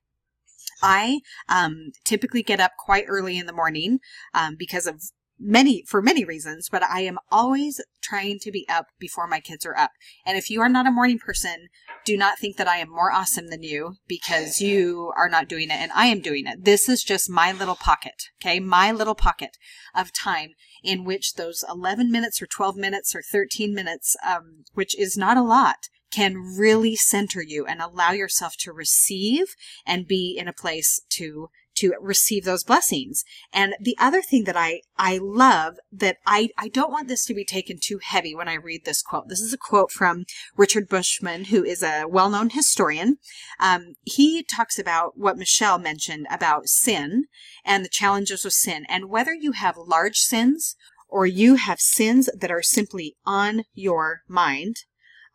I 0.82 1.20
um, 1.48 1.91
typically 2.06 2.44
get 2.44 2.60
up 2.60 2.72
quite 2.77 3.06
early 3.08 3.38
in 3.38 3.46
the 3.46 3.53
morning 3.53 4.00
um, 4.34 4.56
because 4.58 4.88
of 4.88 5.03
many 5.39 5.84
for 5.88 6.01
many 6.01 6.25
reasons 6.25 6.67
but 6.69 6.84
i 6.84 7.01
am 7.01 7.17
always 7.31 7.81
trying 8.01 8.39
to 8.39 8.51
be 8.51 8.67
up 8.67 8.88
before 8.98 9.27
my 9.27 9.39
kids 9.39 9.65
are 9.65 9.77
up. 9.77 9.91
And 10.25 10.38
if 10.38 10.50
you 10.50 10.62
are 10.62 10.69
not 10.69 10.88
a 10.88 10.91
morning 10.91 11.19
person 11.19 11.67
do 12.05 12.17
not 12.17 12.39
think 12.39 12.58
that 12.58 12.67
i 12.67 12.77
am 12.77 12.89
more 12.89 13.12
awesome 13.12 13.48
than 13.48 13.63
you 13.63 13.96
because 14.08 14.62
you 14.62 15.12
are 15.15 15.29
not 15.29 15.48
doing 15.48 15.69
it 15.69 15.79
and 15.79 15.91
i 15.93 16.08
am 16.08 16.22
doing 16.22 16.48
it. 16.48 16.65
This 16.65 16.89
is 16.89 17.03
just 17.03 17.29
my 17.29 17.51
little 17.51 17.75
pocket 17.75 18.29
okay? 18.41 18.60
My 18.60 18.91
little 18.91 19.15
pocket 19.15 19.58
of 19.96 20.13
time 20.13 20.51
in 20.84 21.03
which 21.03 21.34
those 21.36 21.63
11 21.69 22.12
minutes 22.12 22.41
or 22.41 22.48
12 22.48 22.75
minutes 22.75 23.15
or 23.15 23.22
13 23.22 23.74
minutes 23.74 24.15
um, 24.27 24.65
which 24.74 24.98
is 24.98 25.17
not 25.17 25.38
a 25.38 25.43
lot 25.43 25.89
can 26.12 26.36
really 26.58 26.96
center 26.96 27.41
you 27.41 27.65
and 27.65 27.81
allow 27.81 28.12
yourself 28.12 28.55
to 28.58 28.74
receive 28.74 29.55
and 29.86 30.08
be 30.08 30.36
in 30.38 30.48
a 30.48 30.53
place 30.53 31.01
to 31.10 31.50
to 31.79 31.93
receive 32.00 32.45
those 32.45 32.63
blessings. 32.63 33.24
And 33.51 33.75
the 33.79 33.98
other 34.00 34.21
thing 34.21 34.45
that 34.45 34.56
I, 34.56 34.82
I 34.97 35.19
love 35.21 35.75
that 35.91 36.17
I, 36.25 36.49
I 36.58 36.69
don't 36.69 36.91
want 36.91 37.08
this 37.08 37.25
to 37.25 37.34
be 37.34 37.45
taken 37.45 37.77
too 37.82 37.99
heavy 38.01 38.34
when 38.36 38.47
I 38.47 38.56
read 38.56 38.86
this 38.86 39.01
quote. 39.01 39.27
This 39.27 39.41
is 39.41 39.54
a 39.54 39.58
quote 39.58 39.91
from 39.91 40.25
Richard 40.56 40.88
Bushman, 40.88 41.45
who 41.45 41.63
is 41.63 41.84
a 41.84 42.06
well-known 42.08 42.51
historian. 42.51 43.17
Um, 43.60 43.95
he 44.04 44.43
talks 44.43 44.77
about 44.77 45.17
what 45.17 45.38
Michelle 45.38 45.80
mentioned 45.80 46.27
about 46.30 46.67
sin 46.67 47.25
and 47.65 47.84
the 47.84 47.89
challenges 47.89 48.45
of 48.45 48.54
sin 48.54 48.86
and 48.89 49.10
whether 49.10 49.34
you 49.34 49.54
have 49.54 49.77
large 49.77 50.17
sins 50.17 50.75
or 51.08 51.25
you 51.25 51.56
have 51.56 51.80
sins 51.80 52.30
that 52.38 52.51
are 52.51 52.62
simply 52.62 53.15
on 53.25 53.63
your 53.73 54.21
mind. 54.27 54.77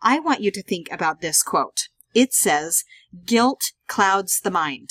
I 0.01 0.21
want 0.21 0.41
you 0.41 0.51
to 0.53 0.63
think 0.63 0.89
about 0.91 1.21
this 1.21 1.43
quote. 1.43 1.89
It 2.15 2.33
says, 2.33 2.85
guilt 3.25 3.73
clouds 3.89 4.41
the 4.41 4.51
mind. 4.51 4.91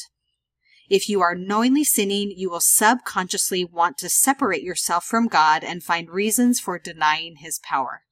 If 0.94 1.10
you 1.10 1.22
are 1.22 1.34
knowingly 1.34 1.84
sinning, 1.84 2.32
you 2.38 2.52
will 2.52 2.60
subconsciously 2.60 3.66
want 3.66 3.98
to 3.98 4.10
separate 4.10 4.62
yourself 4.62 5.04
from 5.04 5.26
God 5.26 5.64
and 5.64 5.82
find 5.82 6.08
reasons 6.08 6.60
for 6.60 6.78
denying 6.78 7.38
his 7.38 7.58
power. 7.58 8.04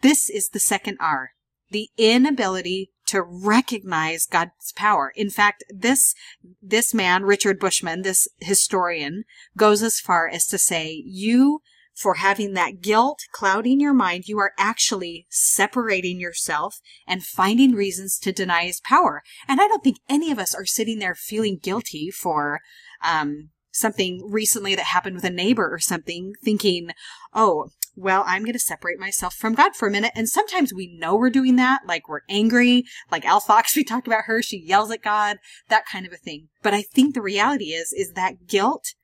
This 0.00 0.30
is 0.30 0.48
the 0.48 0.58
second 0.58 0.96
R, 0.98 1.32
the 1.70 1.90
inability 1.98 2.90
to 3.08 3.20
recognize 3.20 4.24
God's 4.24 4.72
power. 4.74 5.12
In 5.14 5.28
fact, 5.28 5.62
this, 5.68 6.14
this 6.62 6.94
man, 6.94 7.24
Richard 7.24 7.60
Bushman, 7.60 8.00
this 8.00 8.26
historian, 8.40 9.24
goes 9.54 9.82
as 9.82 10.00
far 10.00 10.26
as 10.26 10.46
to 10.46 10.56
say, 10.56 11.02
you 11.04 11.60
for 11.94 12.14
having 12.14 12.54
that 12.54 12.80
guilt 12.80 13.20
clouding 13.32 13.80
your 13.80 13.94
mind, 13.94 14.26
you 14.26 14.38
are 14.38 14.52
actually 14.58 15.26
separating 15.30 16.18
yourself 16.18 16.80
and 17.06 17.22
finding 17.22 17.72
reasons 17.72 18.18
to 18.18 18.32
deny 18.32 18.64
his 18.64 18.80
power. 18.80 19.22
And 19.46 19.60
I 19.60 19.68
don't 19.68 19.84
think 19.84 19.98
any 20.08 20.30
of 20.30 20.38
us 20.38 20.54
are 20.54 20.66
sitting 20.66 20.98
there 20.98 21.14
feeling 21.14 21.58
guilty 21.62 22.10
for, 22.10 22.60
um, 23.02 23.50
something 23.72 24.22
recently 24.30 24.74
that 24.74 24.84
happened 24.84 25.16
with 25.16 25.24
a 25.24 25.30
neighbor 25.30 25.68
or 25.72 25.78
something, 25.78 26.34
thinking, 26.44 26.90
oh, 27.34 27.70
well, 27.94 28.24
I'm 28.26 28.42
going 28.42 28.54
to 28.54 28.58
separate 28.58 28.98
myself 28.98 29.34
from 29.34 29.54
God 29.54 29.74
for 29.74 29.88
a 29.88 29.90
minute. 29.90 30.12
And 30.14 30.28
sometimes 30.28 30.72
we 30.72 30.96
know 30.98 31.14
we're 31.16 31.30
doing 31.30 31.56
that, 31.56 31.82
like 31.86 32.08
we're 32.08 32.20
angry, 32.28 32.84
like 33.10 33.24
Al 33.24 33.40
Fox, 33.40 33.76
we 33.76 33.84
talked 33.84 34.06
about 34.06 34.24
her, 34.26 34.42
she 34.42 34.58
yells 34.58 34.90
at 34.90 35.02
God, 35.02 35.38
that 35.68 35.86
kind 35.86 36.06
of 36.06 36.12
a 36.12 36.16
thing. 36.16 36.48
But 36.62 36.74
I 36.74 36.82
think 36.82 37.14
the 37.14 37.22
reality 37.22 37.72
is, 37.72 37.92
is 37.92 38.12
that 38.12 38.46
guilt 38.46 38.94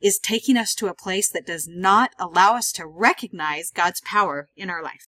is 0.00 0.18
taking 0.18 0.56
us 0.56 0.74
to 0.74 0.86
a 0.86 0.94
place 0.94 1.30
that 1.30 1.46
does 1.46 1.66
not 1.68 2.10
allow 2.18 2.54
us 2.54 2.72
to 2.72 2.86
recognize 2.86 3.70
God's 3.70 4.00
power 4.02 4.48
in 4.56 4.70
our 4.70 4.82
life. 4.82 5.06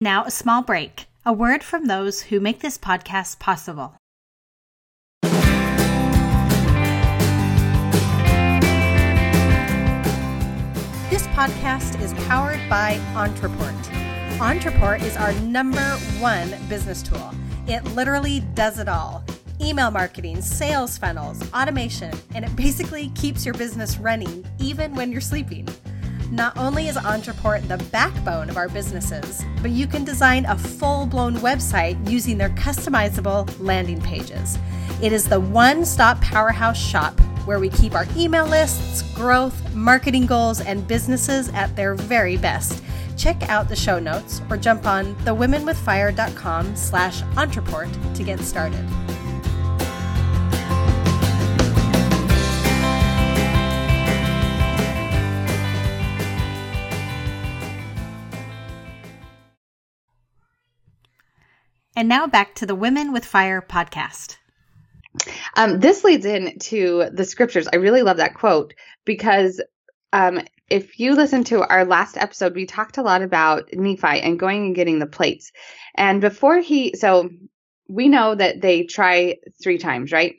Now, 0.00 0.24
a 0.24 0.30
small 0.30 0.62
break. 0.62 1.06
A 1.26 1.32
word 1.32 1.64
from 1.64 1.86
those 1.86 2.22
who 2.22 2.38
make 2.40 2.60
this 2.60 2.76
podcast 2.76 3.38
possible. 3.38 3.96
This 11.08 11.26
podcast 11.28 12.00
is 12.02 12.12
powered 12.26 12.60
by 12.68 12.98
Ontraport. 13.14 13.82
Ontraport 14.38 15.02
is 15.02 15.16
our 15.16 15.32
number 15.40 15.96
one 16.18 16.54
business 16.68 17.02
tool. 17.02 17.30
It 17.66 17.82
literally 17.94 18.40
does 18.54 18.78
it 18.78 18.88
all 18.88 19.24
email 19.64 19.90
marketing, 19.90 20.42
sales 20.42 20.98
funnels, 20.98 21.42
automation, 21.52 22.12
and 22.34 22.44
it 22.44 22.54
basically 22.54 23.08
keeps 23.10 23.44
your 23.44 23.54
business 23.54 23.98
running 23.98 24.46
even 24.58 24.94
when 24.94 25.10
you're 25.10 25.20
sleeping. 25.20 25.66
Not 26.30 26.56
only 26.56 26.88
is 26.88 26.96
Ontraport 26.96 27.66
the 27.68 27.78
backbone 27.90 28.50
of 28.50 28.56
our 28.56 28.68
businesses, 28.68 29.44
but 29.62 29.70
you 29.70 29.86
can 29.86 30.04
design 30.04 30.44
a 30.46 30.58
full 30.58 31.06
blown 31.06 31.36
website 31.36 32.10
using 32.10 32.38
their 32.38 32.50
customizable 32.50 33.48
landing 33.60 34.00
pages. 34.00 34.58
It 35.02 35.12
is 35.12 35.28
the 35.28 35.40
one 35.40 35.84
stop 35.84 36.20
powerhouse 36.20 36.78
shop 36.78 37.18
where 37.46 37.60
we 37.60 37.68
keep 37.68 37.94
our 37.94 38.06
email 38.16 38.46
lists, 38.46 39.02
growth, 39.14 39.74
marketing 39.74 40.26
goals, 40.26 40.60
and 40.60 40.86
businesses 40.88 41.50
at 41.50 41.74
their 41.76 41.94
very 41.94 42.36
best. 42.36 42.82
Check 43.16 43.48
out 43.48 43.68
the 43.68 43.76
show 43.76 43.98
notes 43.98 44.40
or 44.50 44.56
jump 44.56 44.86
on 44.86 45.14
thewomenwithfire.com 45.16 46.74
slash 46.74 47.22
Ontraport 47.22 48.14
to 48.14 48.24
get 48.24 48.40
started. 48.40 48.84
And 62.04 62.08
now 62.10 62.26
back 62.26 62.56
to 62.56 62.66
the 62.66 62.74
Women 62.74 63.14
with 63.14 63.24
Fire 63.24 63.62
podcast. 63.66 64.36
Um, 65.56 65.80
this 65.80 66.04
leads 66.04 66.26
into 66.26 67.08
the 67.10 67.24
scriptures. 67.24 67.66
I 67.72 67.76
really 67.76 68.02
love 68.02 68.18
that 68.18 68.34
quote 68.34 68.74
because 69.06 69.62
um, 70.12 70.42
if 70.68 71.00
you 71.00 71.14
listen 71.14 71.44
to 71.44 71.66
our 71.66 71.86
last 71.86 72.18
episode, 72.18 72.54
we 72.54 72.66
talked 72.66 72.98
a 72.98 73.02
lot 73.02 73.22
about 73.22 73.72
Nephi 73.72 74.20
and 74.20 74.38
going 74.38 74.66
and 74.66 74.74
getting 74.74 74.98
the 74.98 75.06
plates. 75.06 75.50
And 75.94 76.20
before 76.20 76.58
he, 76.58 76.94
so 76.94 77.30
we 77.88 78.08
know 78.08 78.34
that 78.34 78.60
they 78.60 78.82
try 78.82 79.36
three 79.62 79.78
times, 79.78 80.12
right? 80.12 80.34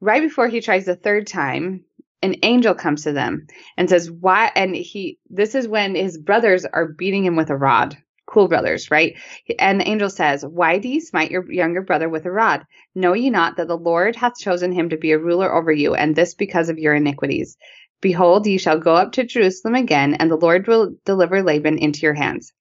Right 0.00 0.22
before 0.22 0.48
he 0.48 0.62
tries 0.62 0.86
the 0.86 0.96
third 0.96 1.26
time, 1.26 1.84
an 2.22 2.36
angel 2.42 2.74
comes 2.74 3.02
to 3.02 3.12
them 3.12 3.46
and 3.76 3.90
says, 3.90 4.10
Why? 4.10 4.50
And 4.56 4.74
he, 4.74 5.18
this 5.28 5.54
is 5.54 5.68
when 5.68 5.96
his 5.96 6.16
brothers 6.16 6.64
are 6.64 6.88
beating 6.88 7.26
him 7.26 7.36
with 7.36 7.50
a 7.50 7.56
rod 7.56 7.98
cool 8.30 8.48
brothers, 8.48 8.90
right? 8.90 9.16
And 9.58 9.80
the 9.80 9.88
angel 9.88 10.08
says, 10.08 10.44
Why 10.44 10.78
do 10.78 10.88
you 10.88 11.00
smite 11.00 11.30
your 11.30 11.50
younger 11.50 11.82
brother 11.82 12.08
with 12.08 12.26
a 12.26 12.30
rod? 12.30 12.64
Know 12.94 13.12
ye 13.12 13.30
not 13.30 13.56
that 13.56 13.68
the 13.68 13.76
Lord 13.76 14.16
hath 14.16 14.38
chosen 14.38 14.72
him 14.72 14.88
to 14.90 14.96
be 14.96 15.12
a 15.12 15.18
ruler 15.18 15.52
over 15.52 15.72
you, 15.72 15.94
and 15.94 16.14
this 16.14 16.34
because 16.34 16.68
of 16.68 16.78
your 16.78 16.94
iniquities? 16.94 17.56
Behold, 18.00 18.46
ye 18.46 18.56
shall 18.56 18.78
go 18.78 18.94
up 18.94 19.12
to 19.12 19.24
Jerusalem 19.24 19.74
again, 19.74 20.14
and 20.14 20.30
the 20.30 20.36
Lord 20.36 20.66
will 20.66 20.94
deliver 21.04 21.42
Laban 21.42 21.78
into 21.78 22.00
your 22.00 22.14
hands. 22.14 22.52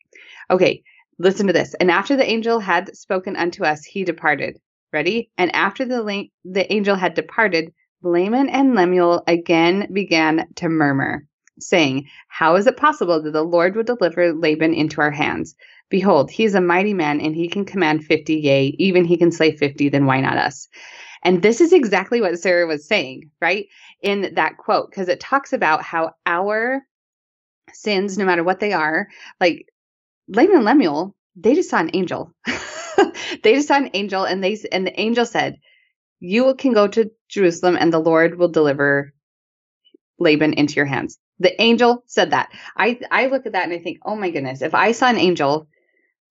Okay, 0.51 0.83
listen 1.17 1.47
to 1.47 1.53
this. 1.53 1.75
And 1.75 1.89
after 1.91 2.15
the 2.15 2.29
angel 2.29 2.59
had 2.59 2.95
spoken 2.97 3.35
unto 3.35 3.63
us, 3.63 3.85
he 3.85 4.03
departed. 4.03 4.57
Ready? 4.91 5.29
And 5.37 5.55
after 5.55 5.85
the, 5.85 6.27
the 6.43 6.73
angel 6.73 6.95
had 6.95 7.13
departed, 7.13 7.71
Laman 8.01 8.49
and 8.49 8.75
Lemuel 8.75 9.23
again 9.27 9.87
began 9.93 10.47
to 10.55 10.67
murmur, 10.67 11.25
saying, 11.59 12.07
How 12.27 12.55
is 12.55 12.67
it 12.67 12.77
possible 12.77 13.21
that 13.21 13.31
the 13.31 13.43
Lord 13.43 13.75
would 13.75 13.85
deliver 13.85 14.33
Laban 14.33 14.73
into 14.73 15.01
our 15.01 15.11
hands? 15.11 15.55
Behold, 15.89 16.29
he 16.29 16.45
is 16.45 16.55
a 16.55 16.61
mighty 16.61 16.93
man, 16.93 17.19
and 17.21 17.35
he 17.35 17.49
can 17.49 17.65
command 17.65 18.05
fifty, 18.05 18.35
yea, 18.35 18.75
even 18.79 19.05
he 19.05 19.17
can 19.17 19.31
slay 19.31 19.55
fifty, 19.55 19.89
then 19.89 20.05
why 20.05 20.21
not 20.21 20.37
us? 20.37 20.67
And 21.23 21.41
this 21.41 21.61
is 21.61 21.73
exactly 21.73 22.21
what 22.21 22.39
Sarah 22.39 22.67
was 22.67 22.87
saying, 22.87 23.31
right? 23.41 23.67
In 24.01 24.33
that 24.35 24.57
quote, 24.57 24.89
because 24.89 25.09
it 25.09 25.19
talks 25.19 25.53
about 25.53 25.83
how 25.83 26.13
our 26.25 26.81
sins, 27.73 28.17
no 28.17 28.25
matter 28.25 28.43
what 28.43 28.59
they 28.59 28.73
are, 28.73 29.07
like 29.39 29.65
Laban 30.27 30.57
and 30.57 30.65
Lemuel, 30.65 31.15
they 31.35 31.55
just 31.55 31.69
saw 31.69 31.79
an 31.79 31.91
angel. 31.93 32.33
they 33.43 33.55
just 33.55 33.67
saw 33.67 33.75
an 33.75 33.91
angel 33.93 34.23
and 34.23 34.43
they 34.43 34.57
and 34.71 34.85
the 34.85 34.99
angel 34.99 35.25
said, 35.25 35.57
You 36.19 36.55
can 36.55 36.73
go 36.73 36.87
to 36.87 37.11
Jerusalem 37.27 37.77
and 37.79 37.91
the 37.91 37.99
Lord 37.99 38.37
will 38.37 38.49
deliver 38.49 39.13
Laban 40.19 40.53
into 40.53 40.75
your 40.75 40.85
hands. 40.85 41.17
The 41.39 41.59
angel 41.61 42.03
said 42.07 42.31
that. 42.31 42.49
I 42.77 42.99
I 43.11 43.27
look 43.27 43.45
at 43.45 43.53
that 43.53 43.63
and 43.63 43.73
I 43.73 43.79
think, 43.79 43.99
oh 44.05 44.15
my 44.15 44.29
goodness, 44.29 44.61
if 44.61 44.75
I 44.75 44.91
saw 44.91 45.09
an 45.09 45.17
angel 45.17 45.67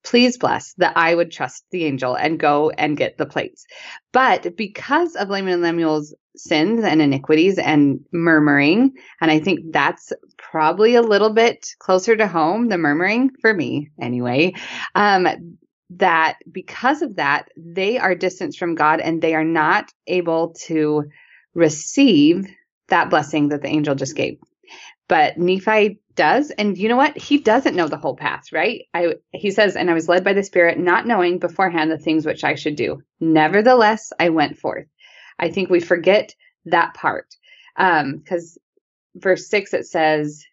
please 0.05 0.38
bless 0.38 0.75
that 0.75 0.97
I 0.97 1.14
would 1.14 1.31
trust 1.31 1.64
the 1.71 1.85
angel 1.85 2.14
and 2.14 2.38
go 2.38 2.71
and 2.71 2.97
get 2.97 3.18
the 3.18 3.27
plates. 3.27 3.66
But 4.12 4.57
because 4.57 5.16
of 5.16 5.29
Laman 5.29 5.55
and 5.55 5.62
Lemuel's 5.62 6.14
sins 6.37 6.85
and 6.85 7.03
iniquities 7.03 7.59
and 7.59 8.01
murmuring, 8.12 8.92
and 9.21 9.31
I 9.31 9.40
think 9.40 9.73
that's 9.73 10.12
probably 10.37 10.94
a 10.94 11.03
little 11.03 11.31
bit 11.31 11.68
closer 11.79 12.16
to 12.16 12.27
home, 12.27 12.68
the 12.68 12.79
murmuring 12.79 13.31
for 13.40 13.53
me 13.53 13.90
anyway, 14.01 14.55
um, 14.94 15.59
that 15.90 16.38
because 16.51 17.03
of 17.03 17.16
that, 17.16 17.49
they 17.57 17.99
are 17.99 18.14
distanced 18.14 18.59
from 18.59 18.75
God 18.77 19.01
and 19.01 19.21
they 19.21 19.35
are 19.35 19.44
not 19.44 19.90
able 20.07 20.55
to 20.66 21.05
receive 21.55 22.47
that 22.88 23.11
blessing 23.11 23.49
that 23.49 23.62
the 23.62 23.68
angel 23.68 23.94
just 23.94 24.16
gave. 24.16 24.38
But 25.09 25.38
Nephi 25.38 26.01
does. 26.14 26.51
And 26.51 26.77
you 26.77 26.88
know 26.88 26.97
what? 26.97 27.16
He 27.16 27.38
doesn't 27.38 27.77
know 27.77 27.88
the 27.88 27.97
whole 27.97 28.16
path, 28.16 28.53
right? 28.53 28.83
I, 28.92 29.14
he 29.33 29.51
says, 29.51 29.77
and 29.77 29.90
I 29.90 29.94
was 29.94 30.09
led 30.09 30.25
by 30.25 30.35
the 30.35 30.42
Spirit, 30.42 30.79
not 30.79 31.07
knowing 31.07 31.38
beforehand 31.38 31.90
the 31.90 31.99
things 31.99 32.27
which 32.27 32.44
I 32.44 32.55
should 32.57 32.77
do. 32.77 33.03
Nevertheless, 33.21 34.12
I 34.18 34.29
went 34.31 34.59
forth. 34.59 34.87
I 35.38 35.51
think 35.51 35.71
we 35.71 35.81
forget 35.81 36.35
that 36.66 36.94
part. 36.94 37.35
Um, 37.77 38.23
cause 38.29 38.59
verse 39.14 39.49
six, 39.49 39.73
it 39.73 39.87
says, 39.87 40.44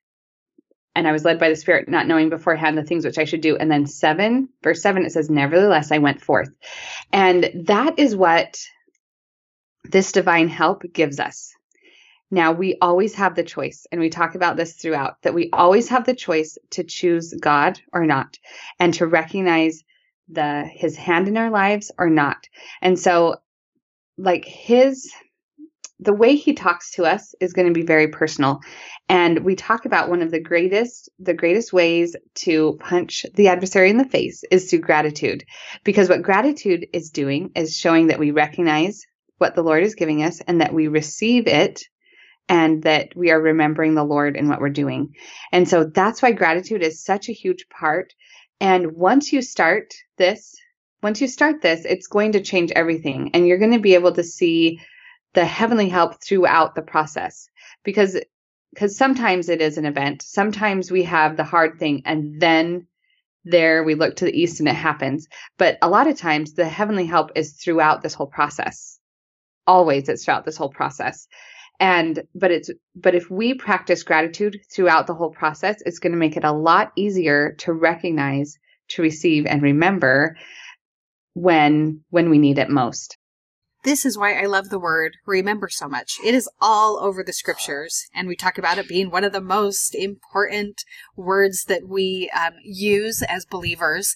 and 0.95 1.07
I 1.07 1.11
was 1.11 1.25
led 1.25 1.39
by 1.39 1.49
the 1.49 1.55
Spirit, 1.55 1.89
not 1.89 2.07
knowing 2.07 2.29
beforehand 2.29 2.77
the 2.77 2.83
things 2.83 3.03
which 3.03 3.17
I 3.17 3.25
should 3.25 3.41
do. 3.41 3.57
And 3.57 3.69
then 3.69 3.87
seven, 3.87 4.49
verse 4.63 4.81
seven, 4.81 5.03
it 5.03 5.11
says, 5.11 5.29
nevertheless, 5.29 5.91
I 5.91 5.97
went 5.97 6.21
forth. 6.21 6.55
And 7.11 7.49
that 7.65 7.97
is 7.97 8.15
what 8.15 8.59
this 9.83 10.11
divine 10.11 10.47
help 10.47 10.83
gives 10.93 11.19
us. 11.19 11.54
Now, 12.35 12.51
we 12.51 12.75
always 12.81 13.15
have 13.15 13.33
the 13.33 13.45
choice, 13.45 13.87
and 13.93 14.01
we 14.01 14.09
talk 14.09 14.35
about 14.35 14.57
this 14.57 14.73
throughout 14.73 15.21
that 15.21 15.33
we 15.33 15.49
always 15.53 15.87
have 15.87 16.05
the 16.05 16.13
choice 16.13 16.57
to 16.71 16.83
choose 16.83 17.33
God 17.33 17.79
or 17.93 18.05
not, 18.05 18.37
and 18.77 18.93
to 18.95 19.07
recognize 19.07 19.81
the 20.27 20.65
his 20.65 20.97
hand 20.97 21.29
in 21.29 21.37
our 21.37 21.49
lives 21.49 21.93
or 21.97 22.09
not. 22.09 22.49
And 22.81 22.99
so, 22.99 23.37
like 24.17 24.43
his 24.43 25.09
the 26.01 26.13
way 26.13 26.35
he 26.35 26.53
talks 26.53 26.91
to 26.95 27.05
us 27.05 27.33
is 27.39 27.53
going 27.53 27.69
to 27.69 27.73
be 27.73 27.85
very 27.85 28.09
personal 28.09 28.59
and 29.07 29.45
we 29.45 29.55
talk 29.55 29.85
about 29.85 30.09
one 30.09 30.21
of 30.21 30.29
the 30.29 30.41
greatest 30.41 31.09
the 31.19 31.33
greatest 31.33 31.71
ways 31.71 32.17
to 32.33 32.77
punch 32.81 33.25
the 33.35 33.47
adversary 33.47 33.89
in 33.89 33.97
the 33.97 34.09
face 34.09 34.43
is 34.51 34.69
through 34.69 34.79
gratitude 34.79 35.45
because 35.85 36.09
what 36.09 36.21
gratitude 36.21 36.85
is 36.91 37.11
doing 37.11 37.49
is 37.55 37.77
showing 37.77 38.07
that 38.07 38.19
we 38.19 38.31
recognize 38.31 39.05
what 39.37 39.55
the 39.55 39.63
lord 39.63 39.83
is 39.83 39.95
giving 39.95 40.21
us 40.21 40.41
and 40.41 40.59
that 40.59 40.73
we 40.73 40.89
receive 40.89 41.47
it 41.47 41.85
and 42.47 42.83
that 42.83 43.15
we 43.15 43.31
are 43.31 43.41
remembering 43.41 43.95
the 43.95 44.03
Lord 44.03 44.35
in 44.35 44.47
what 44.47 44.61
we're 44.61 44.69
doing. 44.69 45.15
And 45.51 45.67
so 45.67 45.83
that's 45.83 46.21
why 46.21 46.31
gratitude 46.31 46.83
is 46.83 47.03
such 47.03 47.29
a 47.29 47.33
huge 47.33 47.67
part. 47.69 48.13
And 48.59 48.93
once 48.93 49.33
you 49.33 49.41
start 49.41 49.93
this, 50.17 50.55
once 51.01 51.21
you 51.21 51.27
start 51.27 51.61
this, 51.61 51.85
it's 51.85 52.07
going 52.07 52.33
to 52.33 52.41
change 52.41 52.71
everything 52.71 53.31
and 53.33 53.47
you're 53.47 53.57
going 53.57 53.73
to 53.73 53.79
be 53.79 53.95
able 53.95 54.13
to 54.13 54.23
see 54.23 54.79
the 55.33 55.45
heavenly 55.45 55.89
help 55.89 56.23
throughout 56.23 56.75
the 56.75 56.81
process 56.81 57.49
because 57.83 58.17
because 58.73 58.97
sometimes 58.97 59.47
it 59.47 59.61
is 59.61 59.77
an 59.77 59.85
event. 59.85 60.21
Sometimes 60.21 60.91
we 60.91 61.03
have 61.03 61.37
the 61.37 61.45
hard 61.45 61.79
thing 61.79 62.01
and 62.05 62.41
then 62.41 62.87
there 63.45 63.83
we 63.83 63.95
look 63.95 64.17
to 64.17 64.25
the 64.25 64.37
east 64.37 64.59
and 64.59 64.67
it 64.67 64.75
happens. 64.75 65.27
But 65.57 65.77
a 65.81 65.89
lot 65.89 66.07
of 66.07 66.17
times 66.17 66.53
the 66.53 66.67
heavenly 66.67 67.05
help 67.05 67.31
is 67.35 67.53
throughout 67.53 68.01
this 68.01 68.13
whole 68.13 68.27
process. 68.27 68.99
Always 69.65 70.09
it's 70.09 70.25
throughout 70.25 70.43
this 70.43 70.57
whole 70.57 70.69
process 70.69 71.27
and 71.79 72.23
but 72.33 72.51
it's 72.51 72.69
but 72.95 73.15
if 73.15 73.29
we 73.29 73.53
practice 73.53 74.03
gratitude 74.03 74.59
throughout 74.71 75.07
the 75.07 75.13
whole 75.13 75.31
process 75.31 75.81
it's 75.85 75.99
going 75.99 76.13
to 76.13 76.17
make 76.17 76.37
it 76.37 76.43
a 76.43 76.51
lot 76.51 76.91
easier 76.95 77.53
to 77.53 77.73
recognize 77.73 78.57
to 78.87 79.01
receive 79.01 79.45
and 79.45 79.61
remember 79.61 80.37
when 81.33 82.01
when 82.09 82.29
we 82.29 82.37
need 82.37 82.57
it 82.57 82.69
most 82.69 83.17
this 83.85 84.03
is 84.03 84.17
why 84.17 84.33
I 84.33 84.47
love 84.47 84.69
the 84.69 84.79
word 84.79 85.17
remember 85.27 85.69
so 85.69 85.87
much. 85.87 86.17
It 86.25 86.33
is 86.33 86.49
all 86.59 86.97
over 86.99 87.23
the 87.23 87.31
scriptures, 87.31 88.07
and 88.15 88.27
we 88.27 88.35
talk 88.35 88.57
about 88.57 88.79
it 88.79 88.87
being 88.87 89.11
one 89.11 89.23
of 89.23 89.31
the 89.31 89.39
most 89.39 89.93
important 89.93 90.83
words 91.15 91.65
that 91.65 91.87
we 91.87 92.31
um, 92.35 92.53
use 92.63 93.21
as 93.21 93.45
believers. 93.45 94.15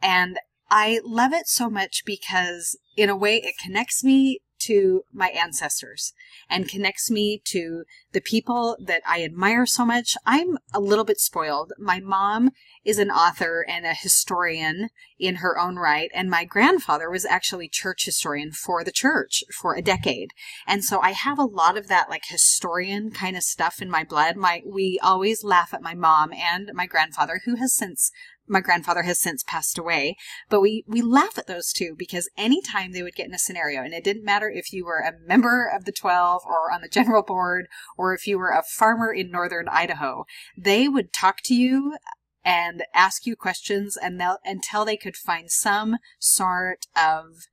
And 0.00 0.38
I 0.70 1.00
love 1.04 1.32
it 1.32 1.48
so 1.48 1.68
much 1.68 2.04
because, 2.06 2.78
in 2.96 3.10
a 3.10 3.16
way, 3.16 3.38
it 3.38 3.56
connects 3.60 4.04
me 4.04 4.42
to 4.60 5.04
my 5.12 5.28
ancestors 5.28 6.12
and 6.48 6.68
connects 6.68 7.10
me 7.10 7.40
to 7.46 7.84
the 8.12 8.20
people 8.20 8.76
that 8.80 9.02
I 9.06 9.22
admire 9.22 9.66
so 9.66 9.84
much. 9.84 10.16
I'm 10.26 10.58
a 10.72 10.80
little 10.80 11.04
bit 11.04 11.20
spoiled. 11.20 11.72
My 11.78 12.00
mom 12.00 12.50
is 12.84 12.98
an 12.98 13.10
author 13.10 13.64
and 13.68 13.84
a 13.84 13.94
historian 13.94 14.88
in 15.18 15.36
her 15.36 15.58
own 15.58 15.76
right, 15.76 16.10
and 16.14 16.30
my 16.30 16.44
grandfather 16.44 17.10
was 17.10 17.26
actually 17.26 17.68
church 17.68 18.06
historian 18.06 18.52
for 18.52 18.82
the 18.82 18.92
church 18.92 19.44
for 19.54 19.74
a 19.74 19.82
decade. 19.82 20.30
And 20.66 20.82
so 20.82 21.00
I 21.00 21.10
have 21.10 21.38
a 21.38 21.44
lot 21.44 21.76
of 21.76 21.88
that 21.88 22.08
like 22.08 22.24
historian 22.26 23.10
kind 23.10 23.36
of 23.36 23.42
stuff 23.42 23.82
in 23.82 23.90
my 23.90 24.02
blood. 24.02 24.36
My 24.36 24.62
we 24.64 24.98
always 25.02 25.44
laugh 25.44 25.74
at 25.74 25.82
my 25.82 25.94
mom 25.94 26.32
and 26.32 26.70
my 26.74 26.86
grandfather 26.86 27.42
who 27.44 27.56
has 27.56 27.74
since 27.74 28.10
my 28.50 28.60
grandfather 28.60 29.02
has 29.02 29.18
since 29.18 29.42
passed 29.42 29.78
away, 29.78 30.16
but 30.48 30.60
we, 30.60 30.84
we 30.86 31.00
laugh 31.00 31.38
at 31.38 31.46
those 31.46 31.72
two 31.72 31.94
because 31.96 32.28
anytime 32.36 32.92
they 32.92 33.02
would 33.02 33.14
get 33.14 33.26
in 33.26 33.34
a 33.34 33.38
scenario, 33.38 33.82
and 33.82 33.94
it 33.94 34.04
didn't 34.04 34.24
matter 34.24 34.50
if 34.50 34.72
you 34.72 34.84
were 34.84 34.98
a 34.98 35.14
member 35.26 35.66
of 35.66 35.84
the 35.84 35.92
12 35.92 36.42
or 36.44 36.72
on 36.72 36.82
the 36.82 36.88
general 36.88 37.22
board 37.22 37.66
or 37.96 38.12
if 38.12 38.26
you 38.26 38.38
were 38.38 38.50
a 38.50 38.62
farmer 38.62 39.12
in 39.12 39.30
northern 39.30 39.68
Idaho, 39.68 40.24
they 40.58 40.88
would 40.88 41.12
talk 41.12 41.38
to 41.44 41.54
you 41.54 41.96
and 42.44 42.84
ask 42.94 43.26
you 43.26 43.36
questions 43.36 43.96
and 43.96 44.20
until 44.44 44.84
they 44.84 44.96
could 44.96 45.16
find 45.16 45.50
some 45.50 45.96
sort 46.18 46.86
of 46.96 47.46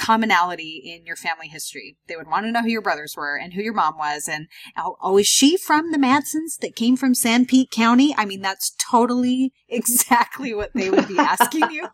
commonality 0.00 0.80
in 0.82 1.04
your 1.04 1.16
family 1.16 1.46
history. 1.46 1.96
They 2.08 2.16
would 2.16 2.26
want 2.26 2.46
to 2.46 2.52
know 2.52 2.62
who 2.62 2.70
your 2.70 2.80
brothers 2.80 3.14
were 3.16 3.36
and 3.36 3.52
who 3.52 3.62
your 3.62 3.74
mom 3.74 3.98
was. 3.98 4.28
And 4.28 4.48
oh, 4.76 5.18
is 5.18 5.26
she 5.26 5.56
from 5.56 5.92
the 5.92 5.98
Madsons 5.98 6.56
that 6.62 6.74
came 6.74 6.96
from 6.96 7.12
Sanpete 7.12 7.70
County? 7.70 8.14
I 8.16 8.24
mean, 8.24 8.40
that's 8.40 8.74
totally 8.90 9.52
exactly 9.68 10.54
what 10.54 10.72
they 10.74 10.90
would 10.90 11.06
be 11.06 11.18
asking 11.18 11.70
you. 11.70 11.88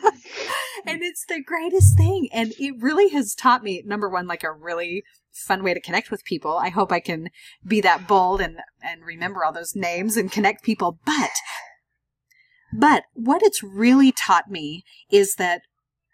and 0.86 1.02
it's 1.02 1.26
the 1.26 1.42
greatest 1.42 1.96
thing. 1.96 2.28
And 2.32 2.54
it 2.58 2.74
really 2.80 3.08
has 3.08 3.34
taught 3.34 3.64
me, 3.64 3.82
number 3.84 4.08
one, 4.08 4.28
like 4.28 4.44
a 4.44 4.52
really 4.52 5.02
fun 5.32 5.64
way 5.64 5.74
to 5.74 5.80
connect 5.80 6.10
with 6.10 6.24
people. 6.24 6.56
I 6.56 6.68
hope 6.68 6.92
I 6.92 7.00
can 7.00 7.28
be 7.66 7.80
that 7.80 8.06
bold 8.06 8.40
and, 8.40 8.58
and 8.82 9.04
remember 9.04 9.44
all 9.44 9.52
those 9.52 9.74
names 9.74 10.16
and 10.16 10.30
connect 10.30 10.62
people. 10.62 11.00
But, 11.04 11.30
but 12.72 13.04
what 13.14 13.42
it's 13.42 13.62
really 13.62 14.12
taught 14.12 14.48
me 14.48 14.84
is 15.10 15.34
that 15.36 15.62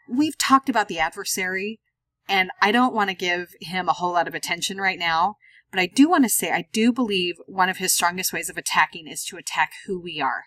we've 0.09 0.39
talked 0.39 0.69
about 0.69 0.89
the 0.89 0.99
adversary, 0.99 1.81
and 2.29 2.51
I 2.61 2.73
don't 2.73 2.95
want 2.95 3.11
to 3.11 3.17
give 3.17 3.55
him 3.61 3.89
a 3.89 3.95
whole 3.95 4.13
lot 4.13 4.29
of 4.29 4.35
attention 4.35 4.79
right 4.79 4.99
now, 4.99 5.37
but 5.71 5.81
I 5.81 5.87
do 5.87 6.09
want 6.09 6.25
to 6.25 6.31
say 6.31 6.51
I 6.51 6.67
do 6.73 6.93
believe 6.93 7.37
one 7.47 7.69
of 7.69 7.79
his 7.79 7.95
strongest 7.95 8.33
ways 8.33 8.49
of 8.49 8.57
attacking 8.57 9.09
is 9.09 9.25
to 9.27 9.37
attack 9.37 9.73
who 9.87 10.01
we 10.01 10.21
are. 10.21 10.45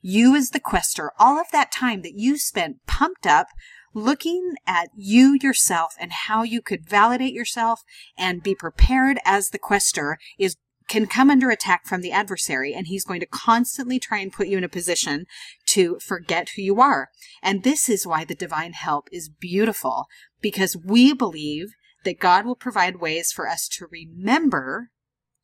You, 0.00 0.36
as 0.36 0.50
the 0.50 0.60
quester, 0.60 1.10
all 1.18 1.40
of 1.40 1.50
that 1.52 1.72
time 1.72 2.02
that 2.02 2.14
you 2.14 2.38
spent 2.38 2.86
pumped 2.86 3.26
up 3.26 3.48
looking 3.92 4.54
at 4.66 4.90
you 4.94 5.38
yourself 5.42 5.94
and 5.98 6.12
how 6.12 6.42
you 6.42 6.60
could 6.60 6.88
validate 6.88 7.32
yourself 7.32 7.82
and 8.16 8.42
be 8.42 8.54
prepared 8.54 9.18
as 9.24 9.48
the 9.48 9.58
quester 9.58 10.18
is 10.38 10.56
can 10.88 11.06
come 11.06 11.30
under 11.30 11.50
attack 11.50 11.86
from 11.86 12.00
the 12.00 12.12
adversary 12.12 12.72
and 12.72 12.86
he's 12.86 13.04
going 13.04 13.20
to 13.20 13.26
constantly 13.26 13.98
try 13.98 14.18
and 14.18 14.32
put 14.32 14.46
you 14.46 14.58
in 14.58 14.64
a 14.64 14.68
position 14.68 15.26
to 15.66 15.98
forget 16.00 16.50
who 16.50 16.62
you 16.62 16.80
are. 16.80 17.08
And 17.42 17.62
this 17.62 17.88
is 17.88 18.06
why 18.06 18.24
the 18.24 18.34
divine 18.34 18.72
help 18.72 19.08
is 19.10 19.28
beautiful 19.28 20.06
because 20.40 20.76
we 20.76 21.12
believe 21.12 21.74
that 22.04 22.20
God 22.20 22.46
will 22.46 22.56
provide 22.56 23.00
ways 23.00 23.32
for 23.32 23.48
us 23.48 23.68
to 23.68 23.88
remember 23.90 24.90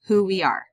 who 0.06 0.24
we 0.24 0.42
are. 0.42 0.66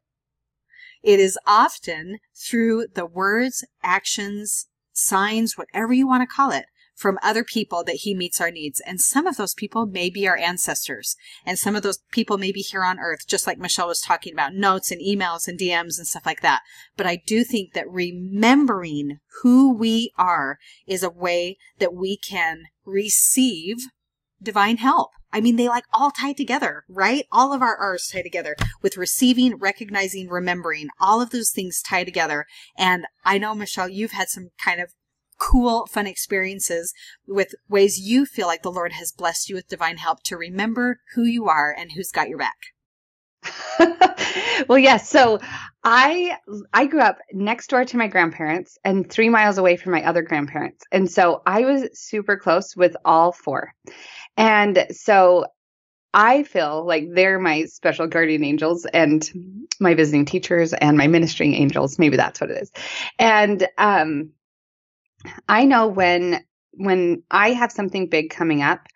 It 1.01 1.19
is 1.19 1.39
often 1.47 2.19
through 2.35 2.87
the 2.93 3.05
words, 3.05 3.65
actions, 3.81 4.67
signs, 4.91 5.57
whatever 5.57 5.93
you 5.93 6.05
want 6.05 6.21
to 6.21 6.35
call 6.35 6.51
it, 6.51 6.65
from 6.99 7.17
other 7.23 7.45
people 7.45 7.81
that 7.85 8.01
he 8.01 8.13
meets 8.13 8.41
our 8.41 8.51
needs. 8.51 8.81
And 8.85 8.99
some 8.99 9.25
of 9.25 9.37
those 9.37 9.53
people 9.53 9.85
may 9.85 10.09
be 10.09 10.27
our 10.27 10.35
ancestors. 10.35 11.15
And 11.45 11.57
some 11.57 11.73
of 11.73 11.81
those 11.81 11.99
people 12.11 12.37
may 12.37 12.51
be 12.51 12.59
here 12.59 12.83
on 12.83 12.99
earth, 12.99 13.25
just 13.25 13.47
like 13.47 13.57
Michelle 13.57 13.87
was 13.87 14.01
talking 14.01 14.33
about 14.33 14.53
notes 14.53 14.91
and 14.91 15.01
emails 15.01 15.47
and 15.47 15.57
DMs 15.57 15.97
and 15.97 16.05
stuff 16.05 16.25
like 16.25 16.41
that. 16.41 16.61
But 16.97 17.07
I 17.07 17.21
do 17.25 17.45
think 17.45 17.71
that 17.71 17.89
remembering 17.89 19.19
who 19.41 19.73
we 19.73 20.11
are 20.17 20.59
is 20.85 21.01
a 21.01 21.09
way 21.09 21.57
that 21.77 21.93
we 21.93 22.17
can 22.17 22.63
receive 22.85 23.77
divine 24.43 24.77
help. 24.77 25.11
I 25.31 25.39
mean, 25.39 25.55
they 25.55 25.69
like 25.69 25.85
all 25.93 26.11
tie 26.11 26.33
together, 26.33 26.83
right? 26.89 27.25
All 27.31 27.53
of 27.53 27.61
our 27.61 27.77
R's 27.77 28.09
tie 28.11 28.23
together 28.23 28.57
with 28.81 28.97
receiving, 28.97 29.55
recognizing, 29.55 30.27
remembering. 30.27 30.89
All 30.99 31.21
of 31.21 31.29
those 31.29 31.51
things 31.51 31.81
tie 31.81 32.03
together. 32.03 32.45
And 32.77 33.05
I 33.23 33.37
know, 33.37 33.55
Michelle, 33.55 33.87
you've 33.87 34.11
had 34.11 34.27
some 34.27 34.49
kind 34.61 34.81
of 34.81 34.91
cool, 35.39 35.87
fun 35.87 36.07
experiences 36.07 36.93
with 37.27 37.55
ways 37.67 37.99
you 37.99 38.25
feel 38.25 38.47
like 38.47 38.61
the 38.61 38.71
Lord 38.71 38.93
has 38.93 39.11
blessed 39.11 39.49
you 39.49 39.55
with 39.55 39.67
divine 39.67 39.97
help 39.97 40.23
to 40.23 40.37
remember 40.37 40.99
who 41.15 41.23
you 41.23 41.47
are 41.47 41.73
and 41.77 41.93
who's 41.93 42.11
got 42.11 42.29
your 42.29 42.37
back. 42.37 42.57
well, 44.67 44.77
yes. 44.77 45.09
So 45.09 45.39
I 45.83 46.37
I 46.73 46.85
grew 46.85 47.01
up 47.01 47.19
next 47.31 47.69
door 47.69 47.85
to 47.85 47.97
my 47.97 48.07
grandparents 48.07 48.77
and 48.83 49.09
3 49.09 49.29
miles 49.29 49.57
away 49.57 49.77
from 49.77 49.93
my 49.93 50.03
other 50.03 50.21
grandparents. 50.21 50.83
And 50.91 51.09
so 51.09 51.41
I 51.45 51.61
was 51.61 51.87
super 51.93 52.37
close 52.37 52.75
with 52.75 52.95
all 53.05 53.31
four. 53.31 53.71
And 54.35 54.87
so 54.91 55.45
I 56.13 56.43
feel 56.43 56.85
like 56.85 57.07
they're 57.13 57.39
my 57.39 57.65
special 57.65 58.07
guardian 58.07 58.43
angels 58.43 58.85
and 58.93 59.29
my 59.79 59.93
visiting 59.93 60.25
teachers 60.25 60.73
and 60.73 60.97
my 60.97 61.07
ministering 61.07 61.53
angels. 61.53 61.99
Maybe 61.99 62.17
that's 62.17 62.41
what 62.41 62.51
it 62.51 62.61
is. 62.61 62.71
And 63.19 63.67
um 63.77 64.31
I 65.47 65.65
know 65.65 65.87
when 65.87 66.43
when 66.73 67.23
I 67.29 67.51
have 67.51 67.71
something 67.71 68.07
big 68.07 68.29
coming 68.29 68.61
up, 68.61 68.87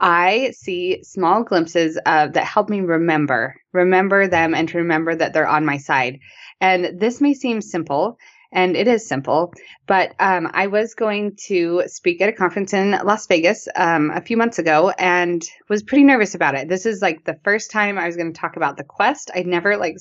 I 0.00 0.52
see 0.52 1.02
small 1.02 1.42
glimpses 1.42 1.98
of 2.06 2.34
that 2.34 2.44
help 2.44 2.68
me 2.68 2.80
remember, 2.80 3.56
remember 3.72 4.28
them 4.28 4.54
and 4.54 4.68
to 4.68 4.78
remember 4.78 5.14
that 5.14 5.32
they're 5.32 5.48
on 5.48 5.66
my 5.66 5.78
side. 5.78 6.20
And 6.60 6.98
this 6.98 7.20
may 7.20 7.34
seem 7.34 7.60
simple, 7.60 8.18
and 8.52 8.76
it 8.76 8.88
is 8.88 9.06
simple, 9.06 9.52
but 9.86 10.14
um, 10.18 10.50
I 10.52 10.68
was 10.68 10.94
going 10.94 11.36
to 11.46 11.82
speak 11.86 12.20
at 12.20 12.28
a 12.28 12.32
conference 12.32 12.72
in 12.72 12.92
Las 12.92 13.26
Vegas 13.26 13.68
um, 13.76 14.10
a 14.10 14.22
few 14.22 14.36
months 14.36 14.58
ago 14.58 14.90
and 14.90 15.42
was 15.68 15.82
pretty 15.82 16.04
nervous 16.04 16.34
about 16.34 16.54
it. 16.54 16.68
This 16.68 16.86
is 16.86 17.02
like 17.02 17.24
the 17.24 17.38
first 17.44 17.70
time 17.70 17.98
I 17.98 18.06
was 18.06 18.16
going 18.16 18.32
to 18.32 18.40
talk 18.40 18.56
about 18.56 18.76
the 18.76 18.84
quest. 18.84 19.30
I'd 19.34 19.46
never 19.46 19.76
like, 19.76 19.96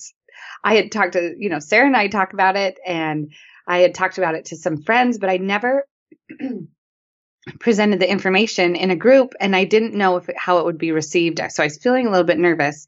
I 0.64 0.76
had 0.76 0.92
talked 0.92 1.14
to, 1.14 1.36
you 1.38 1.50
know, 1.50 1.60
Sarah 1.60 1.88
and 1.88 1.98
I 1.98 2.08
talk 2.08 2.34
about 2.34 2.56
it 2.56 2.78
and 2.86 3.34
I 3.68 3.80
had 3.80 3.96
talked 3.96 4.18
about 4.18 4.36
it 4.36 4.46
to 4.46 4.58
some 4.58 4.82
friends, 4.82 5.18
but 5.18 5.30
I 5.30 5.38
never 5.38 5.88
presented 7.60 8.00
the 8.00 8.10
information 8.10 8.76
in 8.76 8.92
a 8.92 8.96
group 8.96 9.34
and 9.40 9.56
I 9.56 9.66
didn't 9.66 9.94
know 9.94 10.18
if 10.18 10.30
it, 10.30 10.38
how 10.38 10.60
it 10.60 10.66
would 10.66 10.78
be 10.78 10.92
received. 10.92 11.40
So 11.50 11.64
I 11.64 11.68
was 11.68 11.78
feeling 11.78 12.08
a 12.08 12.10
little 12.10 12.26
bit 12.26 12.40
nervous. 12.40 12.88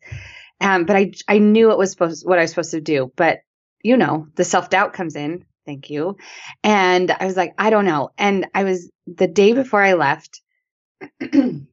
Um, 0.60 0.86
but 0.86 0.96
I, 0.96 1.12
I 1.28 1.38
knew 1.38 1.72
it 1.72 1.78
was 1.78 1.92
supposed, 1.92 2.26
what 2.26 2.40
I 2.40 2.42
was 2.42 2.52
supposed 2.52 2.72
to 2.72 2.82
do. 2.82 3.12
But 3.16 3.42
you 3.84 3.98
know, 3.98 4.28
the 4.36 4.44
self 4.44 4.70
doubt 4.70 4.94
comes 4.94 5.16
in. 5.16 5.46
Thank 5.66 5.90
you. 5.90 6.18
And 6.63 7.12
I 7.12 7.26
was 7.26 7.36
like, 7.36 7.54
I 7.58 7.70
don't 7.70 7.86
know. 7.86 8.10
And 8.18 8.48
I 8.54 8.63
was 8.63 8.90
the 9.06 9.28
day 9.28 9.54
before 9.54 9.82
I 9.82 9.94
left, 9.94 10.42
the 11.20 11.68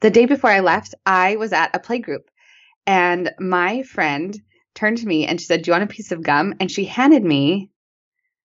day 0.00 0.26
before 0.26 0.50
I 0.50 0.60
left, 0.60 0.94
I 1.04 1.36
was 1.36 1.52
at 1.52 1.74
a 1.74 1.78
play 1.78 1.98
group 1.98 2.30
and 2.86 3.32
my 3.38 3.82
friend 3.82 4.38
turned 4.74 4.98
to 4.98 5.06
me 5.06 5.26
and 5.26 5.40
she 5.40 5.46
said, 5.46 5.62
Do 5.62 5.70
you 5.70 5.72
want 5.72 5.84
a 5.84 5.94
piece 5.94 6.12
of 6.12 6.22
gum? 6.22 6.54
And 6.58 6.70
she 6.70 6.84
handed 6.84 7.22
me 7.22 7.69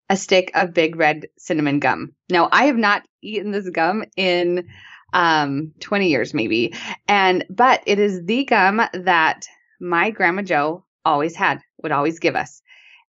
a 0.09 0.17
stick 0.17 0.51
of 0.53 0.73
big 0.73 0.95
red 0.95 1.27
cinnamon 1.37 1.79
gum. 1.79 2.13
Now, 2.29 2.49
I 2.51 2.65
have 2.65 2.77
not 2.77 3.03
eaten 3.21 3.51
this 3.51 3.69
gum 3.69 4.03
in 4.15 4.67
um, 5.13 5.73
20 5.79 6.09
years, 6.09 6.33
maybe. 6.33 6.73
And, 7.07 7.45
but 7.49 7.83
it 7.85 7.99
is 7.99 8.25
the 8.25 8.45
gum 8.45 8.81
that 8.93 9.45
my 9.79 10.09
grandma 10.09 10.41
Joe 10.41 10.83
always 11.05 11.35
had, 11.35 11.61
would 11.81 11.91
always 11.91 12.19
give 12.19 12.35
us. 12.35 12.61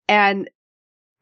And 0.07 0.49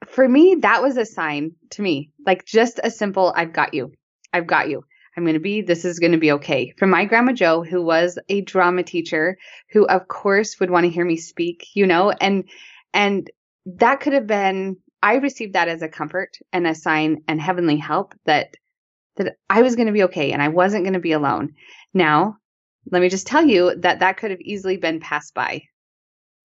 for 0.08 0.28
me, 0.28 0.58
that 0.62 0.82
was 0.82 0.98
a 0.98 1.06
sign 1.06 1.54
to 1.72 1.82
me, 1.82 2.12
like 2.26 2.46
just 2.46 2.80
a 2.84 2.92
simple, 2.92 3.34
I've 3.36 3.54
got 3.54 3.74
you. 3.74 3.94
I've 4.34 4.48
got 4.48 4.70
you. 4.70 4.84
I'm 5.16 5.24
going 5.24 5.36
to 5.36 5.40
be, 5.40 5.62
this 5.62 5.86
is 5.86 6.00
going 6.00 6.14
to 6.14 6.18
be 6.18 6.34
okay. 6.34 6.74
From 6.78 6.90
my 6.90 7.06
grandma 7.06 7.34
Joe, 7.34 7.64
who 7.64 7.84
was 7.84 8.18
a 8.30 8.42
drama 8.42 8.84
teacher, 8.84 9.38
who 9.72 9.86
of 9.86 10.08
course 10.08 10.60
would 10.60 10.72
want 10.72 10.86
to 10.86 10.90
hear 10.90 11.06
me 11.06 11.18
speak, 11.18 11.68
you 11.76 11.86
know, 11.86 12.12
and, 12.12 12.46
and 12.94 13.30
that 13.66 14.00
could 14.00 14.14
have 14.14 14.28
been 14.28 14.78
I 15.04 15.16
received 15.16 15.54
that 15.54 15.68
as 15.68 15.82
a 15.82 15.90
comfort 15.90 16.38
and 16.54 16.66
a 16.66 16.74
sign 16.74 17.24
and 17.28 17.40
heavenly 17.40 17.76
help 17.76 18.16
that 18.26 18.56
that 19.18 19.36
I 19.50 19.62
was 19.62 19.76
going 19.76 19.88
to 19.88 19.94
be 19.94 20.04
okay 20.04 20.32
and 20.32 20.42
I 20.42 20.48
wasn't 20.48 20.86
going 20.86 20.94
to 20.94 21.00
be 21.00 21.12
alone. 21.12 21.54
Now, 21.94 22.38
let 22.90 23.02
me 23.02 23.10
just 23.10 23.28
tell 23.28 23.46
you 23.46 23.76
that 23.82 24.00
that 24.00 24.18
could 24.18 24.32
have 24.32 24.40
easily 24.40 24.78
been 24.78 25.02
passed 25.02 25.34
by. 25.34 25.64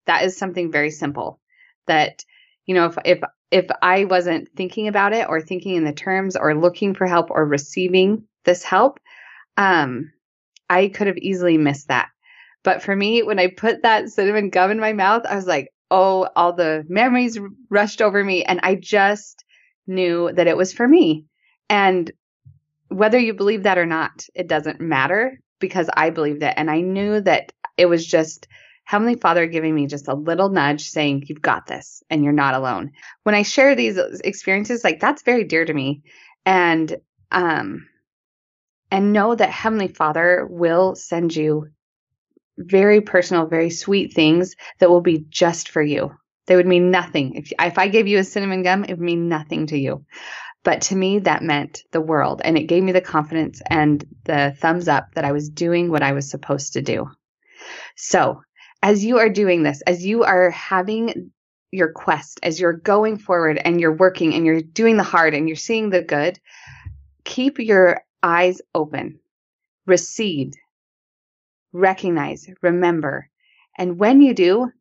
That 0.06 0.24
is 0.24 0.36
something 0.36 0.72
very 0.72 0.90
simple 0.90 1.40
that 1.86 2.24
you 2.66 2.74
know 2.74 2.86
if 2.86 2.98
if 3.04 3.20
if 3.52 3.66
I 3.80 4.04
wasn't 4.06 4.48
thinking 4.56 4.88
about 4.88 5.12
it 5.12 5.28
or 5.28 5.40
thinking 5.40 5.76
in 5.76 5.84
the 5.84 5.92
terms 5.92 6.36
or 6.36 6.54
looking 6.54 6.94
for 6.94 7.06
help 7.06 7.30
or 7.30 7.46
receiving 7.46 8.24
this 8.44 8.64
help, 8.64 8.98
um 9.56 10.12
I 10.68 10.88
could 10.88 11.06
have 11.06 11.18
easily 11.18 11.58
missed 11.58 11.88
that. 11.88 12.08
But 12.64 12.82
for 12.82 12.94
me, 12.94 13.22
when 13.22 13.38
I 13.38 13.46
put 13.46 13.82
that 13.82 14.08
cinnamon 14.08 14.50
gum 14.50 14.72
in 14.72 14.80
my 14.80 14.92
mouth, 14.92 15.24
I 15.24 15.36
was 15.36 15.46
like, 15.46 15.68
oh, 15.90 16.28
all 16.36 16.52
the 16.52 16.84
memories 16.88 17.38
rushed 17.70 18.02
over 18.02 18.22
me. 18.22 18.44
And 18.44 18.60
I 18.62 18.74
just 18.74 19.44
knew 19.86 20.30
that 20.32 20.46
it 20.46 20.56
was 20.56 20.72
for 20.72 20.86
me. 20.86 21.26
And 21.68 22.10
whether 22.88 23.18
you 23.18 23.34
believe 23.34 23.64
that 23.64 23.78
or 23.78 23.86
not, 23.86 24.26
it 24.34 24.48
doesn't 24.48 24.80
matter 24.80 25.40
because 25.60 25.88
I 25.94 26.10
believed 26.10 26.42
it. 26.42 26.54
And 26.56 26.70
I 26.70 26.80
knew 26.80 27.20
that 27.20 27.52
it 27.76 27.86
was 27.86 28.06
just 28.06 28.48
Heavenly 28.84 29.16
Father 29.16 29.46
giving 29.46 29.74
me 29.74 29.86
just 29.86 30.08
a 30.08 30.14
little 30.14 30.48
nudge 30.48 30.88
saying, 30.88 31.24
You've 31.26 31.42
got 31.42 31.66
this 31.66 32.02
and 32.08 32.24
you're 32.24 32.32
not 32.32 32.54
alone. 32.54 32.92
When 33.22 33.34
I 33.34 33.42
share 33.42 33.74
these 33.74 33.98
experiences, 34.24 34.82
like 34.82 34.98
that's 34.98 35.22
very 35.22 35.44
dear 35.44 35.64
to 35.64 35.74
me. 35.74 36.02
And, 36.46 36.96
um, 37.30 37.86
and 38.90 39.12
know 39.12 39.34
that 39.34 39.50
Heavenly 39.50 39.88
Father 39.88 40.46
will 40.48 40.94
send 40.94 41.36
you 41.36 41.68
very 42.58 43.00
personal, 43.00 43.46
very 43.46 43.70
sweet 43.70 44.12
things 44.12 44.56
that 44.78 44.90
will 44.90 45.00
be 45.00 45.24
just 45.30 45.70
for 45.70 45.82
you. 45.82 46.14
They 46.46 46.56
would 46.56 46.66
mean 46.66 46.90
nothing. 46.90 47.34
If, 47.34 47.52
if 47.58 47.78
I 47.78 47.88
gave 47.88 48.06
you 48.06 48.18
a 48.18 48.24
cinnamon 48.24 48.62
gum, 48.62 48.84
it 48.84 48.90
would 48.90 49.00
mean 49.00 49.28
nothing 49.28 49.66
to 49.68 49.78
you. 49.78 50.04
But 50.64 50.82
to 50.82 50.96
me, 50.96 51.20
that 51.20 51.42
meant 51.42 51.84
the 51.92 52.00
world. 52.00 52.42
And 52.44 52.58
it 52.58 52.64
gave 52.64 52.82
me 52.82 52.92
the 52.92 53.00
confidence 53.00 53.62
and 53.70 54.04
the 54.24 54.54
thumbs 54.58 54.88
up 54.88 55.14
that 55.14 55.24
I 55.24 55.32
was 55.32 55.48
doing 55.48 55.90
what 55.90 56.02
I 56.02 56.12
was 56.12 56.28
supposed 56.28 56.72
to 56.72 56.82
do. 56.82 57.10
So, 57.96 58.42
as 58.82 59.04
you 59.04 59.18
are 59.18 59.28
doing 59.28 59.62
this, 59.62 59.82
as 59.82 60.04
you 60.04 60.24
are 60.24 60.50
having 60.50 61.32
your 61.70 61.92
quest, 61.92 62.40
as 62.42 62.58
you're 62.58 62.72
going 62.72 63.18
forward 63.18 63.60
and 63.62 63.80
you're 63.80 63.96
working 63.96 64.34
and 64.34 64.46
you're 64.46 64.62
doing 64.62 64.96
the 64.96 65.02
hard 65.02 65.34
and 65.34 65.48
you're 65.48 65.56
seeing 65.56 65.90
the 65.90 66.02
good, 66.02 66.38
keep 67.24 67.58
your 67.58 68.02
eyes 68.22 68.60
open. 68.74 69.20
Receive 69.86 70.52
recognize, 71.72 72.48
remember. 72.62 73.28
And 73.76 73.98
when 73.98 74.22
you 74.22 74.34
do, 74.34 74.72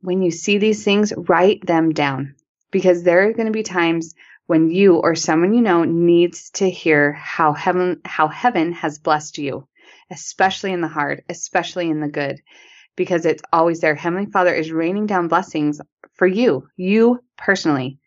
when 0.00 0.22
you 0.22 0.30
see 0.30 0.58
these 0.58 0.84
things, 0.84 1.12
write 1.16 1.66
them 1.66 1.92
down 1.92 2.34
because 2.70 3.02
there 3.02 3.28
are 3.28 3.32
going 3.32 3.46
to 3.46 3.52
be 3.52 3.62
times 3.62 4.14
when 4.46 4.70
you 4.70 4.96
or 4.96 5.14
someone 5.14 5.54
you 5.54 5.60
know 5.60 5.84
needs 5.84 6.50
to 6.50 6.68
hear 6.68 7.12
how 7.12 7.52
heaven 7.52 8.00
how 8.04 8.26
heaven 8.28 8.72
has 8.72 8.98
blessed 8.98 9.38
you, 9.38 9.68
especially 10.10 10.72
in 10.72 10.80
the 10.80 10.88
hard, 10.88 11.22
especially 11.28 11.88
in 11.88 12.00
the 12.00 12.08
good, 12.08 12.40
because 12.96 13.24
it's 13.24 13.42
always 13.52 13.80
there. 13.80 13.94
Heavenly 13.94 14.26
Father 14.26 14.52
is 14.52 14.72
raining 14.72 15.06
down 15.06 15.28
blessings 15.28 15.80
for 16.14 16.26
you, 16.26 16.68
you 16.76 17.22
personally. 17.36 17.98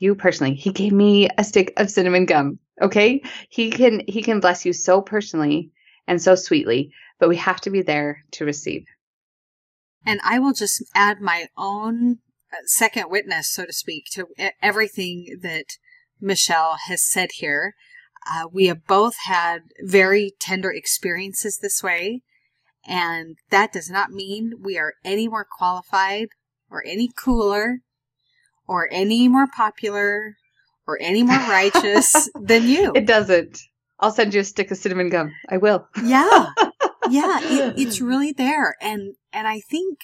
You 0.00 0.16
personally. 0.16 0.54
He 0.54 0.72
gave 0.72 0.92
me 0.92 1.28
a 1.38 1.44
stick 1.44 1.72
of 1.76 1.90
cinnamon 1.90 2.26
gum. 2.26 2.58
Okay? 2.82 3.22
He 3.48 3.70
can 3.70 4.02
he 4.08 4.22
can 4.22 4.40
bless 4.40 4.66
you 4.66 4.72
so 4.72 5.00
personally 5.00 5.70
and 6.08 6.20
so 6.20 6.34
sweetly 6.34 6.92
but 7.18 7.28
we 7.28 7.36
have 7.36 7.60
to 7.62 7.70
be 7.70 7.82
there 7.82 8.24
to 8.32 8.44
receive. 8.44 8.86
And 10.06 10.20
I 10.22 10.38
will 10.38 10.52
just 10.52 10.84
add 10.94 11.20
my 11.20 11.46
own 11.56 12.18
uh, 12.52 12.56
second 12.66 13.10
witness, 13.10 13.50
so 13.50 13.64
to 13.64 13.72
speak, 13.72 14.04
to 14.12 14.26
everything 14.62 15.38
that 15.42 15.78
Michelle 16.20 16.76
has 16.86 17.02
said 17.02 17.30
here. 17.34 17.74
Uh, 18.30 18.48
we 18.50 18.66
have 18.66 18.86
both 18.86 19.14
had 19.26 19.62
very 19.80 20.32
tender 20.40 20.70
experiences 20.70 21.58
this 21.58 21.82
way. 21.82 22.22
And 22.86 23.38
that 23.50 23.72
does 23.72 23.90
not 23.90 24.10
mean 24.10 24.54
we 24.60 24.78
are 24.78 24.94
any 25.04 25.28
more 25.28 25.46
qualified 25.50 26.28
or 26.70 26.82
any 26.86 27.08
cooler 27.16 27.78
or 28.66 28.88
any 28.90 29.28
more 29.28 29.46
popular 29.46 30.36
or 30.86 30.98
any 31.00 31.22
more 31.22 31.36
righteous 31.48 32.28
than 32.40 32.66
you. 32.66 32.92
It 32.94 33.06
doesn't. 33.06 33.60
I'll 34.00 34.10
send 34.10 34.34
you 34.34 34.40
a 34.40 34.44
stick 34.44 34.70
of 34.70 34.76
cinnamon 34.76 35.08
gum. 35.08 35.32
I 35.48 35.56
will. 35.56 35.88
Yeah. 36.02 36.46
Yeah, 37.10 37.40
it, 37.42 37.74
it's 37.78 38.00
really 38.00 38.32
there. 38.32 38.76
And 38.80 39.14
and 39.32 39.46
I 39.46 39.60
think 39.60 40.00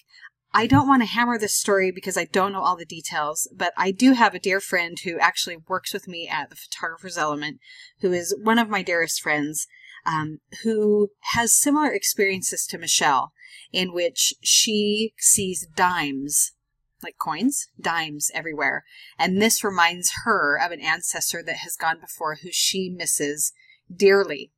I 0.53 0.67
don't 0.67 0.89
want 0.89 1.03
to 1.03 1.07
hammer 1.07 1.39
this 1.39 1.55
story 1.55 1.93
because 1.93 2.17
I 2.17 2.25
don't 2.25 2.53
know 2.53 2.63
all 2.63 2.77
the 2.77 2.85
details, 2.85 3.49
but 3.55 3.73
I 3.77 3.93
do 3.93 4.15
have 4.15 4.35
a 4.35 4.41
dear 4.41 4.61
friend 4.61 4.99
who 5.05 5.19
actually 5.19 5.59
works 5.69 5.93
with 5.93 6.09
me 6.09 6.29
at 6.29 6.51
the 6.51 6.57
Photographer's 6.57 7.17
Element, 7.17 7.61
who 8.01 8.13
is 8.13 8.37
one 8.43 8.59
of 8.59 8.69
my 8.69 8.83
dearest 8.83 9.21
friends, 9.21 9.69
um, 10.05 10.41
who 10.65 11.11
has 11.35 11.53
similar 11.53 11.93
experiences 11.93 12.67
to 12.67 12.79
Michelle, 12.79 13.33
in 13.73 13.93
which 13.93 14.35
she 14.43 15.15
sees 15.19 15.69
dimes, 15.77 16.53
like 17.01 17.17
coins, 17.17 17.69
dimes 17.81 18.31
everywhere. 18.35 18.85
And 19.19 19.41
this 19.41 19.63
reminds 19.63 20.11
her 20.25 20.57
of 20.57 20.73
an 20.73 20.81
ancestor 20.81 21.45
that 21.45 21.59
has 21.59 21.77
gone 21.77 22.01
before 22.01 22.39
who 22.43 22.49
she 22.51 22.91
misses 22.91 23.53
dearly. 23.95 24.51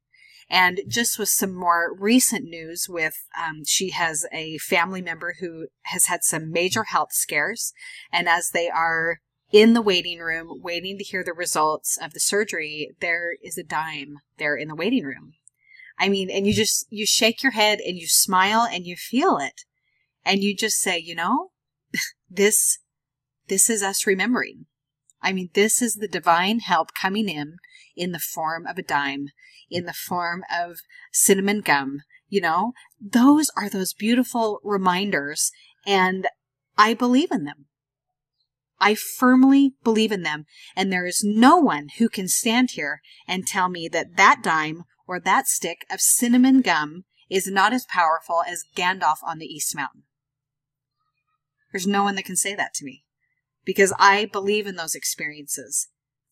And 0.52 0.82
just 0.86 1.18
with 1.18 1.30
some 1.30 1.54
more 1.54 1.96
recent 1.98 2.44
news 2.44 2.86
with, 2.86 3.14
um, 3.42 3.62
she 3.64 3.88
has 3.88 4.26
a 4.30 4.58
family 4.58 5.00
member 5.00 5.36
who 5.40 5.68
has 5.84 6.06
had 6.06 6.22
some 6.24 6.52
major 6.52 6.84
health 6.84 7.14
scares. 7.14 7.72
And 8.12 8.28
as 8.28 8.50
they 8.50 8.68
are 8.68 9.20
in 9.50 9.72
the 9.72 9.80
waiting 9.80 10.18
room, 10.18 10.60
waiting 10.62 10.98
to 10.98 11.04
hear 11.04 11.24
the 11.24 11.32
results 11.32 11.96
of 11.96 12.12
the 12.12 12.20
surgery, 12.20 12.90
there 13.00 13.32
is 13.42 13.56
a 13.56 13.64
dime 13.64 14.18
there 14.36 14.54
in 14.54 14.68
the 14.68 14.74
waiting 14.74 15.04
room. 15.04 15.32
I 15.98 16.10
mean, 16.10 16.28
and 16.28 16.46
you 16.46 16.52
just, 16.52 16.86
you 16.90 17.06
shake 17.06 17.42
your 17.42 17.52
head 17.52 17.80
and 17.80 17.96
you 17.96 18.06
smile 18.06 18.68
and 18.70 18.84
you 18.84 18.94
feel 18.94 19.38
it. 19.38 19.62
And 20.22 20.42
you 20.42 20.54
just 20.54 20.80
say, 20.80 20.98
you 20.98 21.14
know, 21.14 21.52
this, 22.30 22.78
this 23.48 23.70
is 23.70 23.82
us 23.82 24.06
remembering. 24.06 24.66
I 25.22 25.32
mean, 25.32 25.50
this 25.54 25.80
is 25.80 25.94
the 25.94 26.08
divine 26.08 26.60
help 26.60 26.94
coming 26.94 27.28
in 27.28 27.56
in 27.96 28.12
the 28.12 28.18
form 28.18 28.66
of 28.66 28.76
a 28.76 28.82
dime, 28.82 29.28
in 29.70 29.84
the 29.84 29.92
form 29.92 30.44
of 30.52 30.78
cinnamon 31.12 31.60
gum. 31.60 32.00
You 32.28 32.40
know, 32.40 32.72
those 33.00 33.50
are 33.56 33.68
those 33.68 33.92
beautiful 33.92 34.58
reminders, 34.64 35.52
and 35.86 36.26
I 36.76 36.94
believe 36.94 37.30
in 37.30 37.44
them. 37.44 37.66
I 38.80 38.96
firmly 38.96 39.74
believe 39.84 40.10
in 40.10 40.22
them, 40.22 40.46
and 40.74 40.92
there 40.92 41.06
is 41.06 41.22
no 41.24 41.56
one 41.56 41.88
who 41.98 42.08
can 42.08 42.26
stand 42.26 42.72
here 42.72 43.00
and 43.28 43.46
tell 43.46 43.68
me 43.68 43.88
that 43.88 44.16
that 44.16 44.42
dime 44.42 44.84
or 45.06 45.20
that 45.20 45.46
stick 45.46 45.84
of 45.90 46.00
cinnamon 46.00 46.62
gum 46.62 47.04
is 47.30 47.46
not 47.46 47.72
as 47.72 47.86
powerful 47.88 48.42
as 48.46 48.64
Gandalf 48.74 49.18
on 49.24 49.38
the 49.38 49.46
East 49.46 49.76
Mountain. 49.76 50.02
There's 51.70 51.86
no 51.86 52.02
one 52.02 52.16
that 52.16 52.24
can 52.24 52.36
say 52.36 52.56
that 52.56 52.74
to 52.74 52.84
me 52.84 53.04
because 53.64 53.92
I 53.98 54.26
believe 54.26 54.66
in 54.66 54.76
those 54.76 54.94
experiences. 54.94 55.88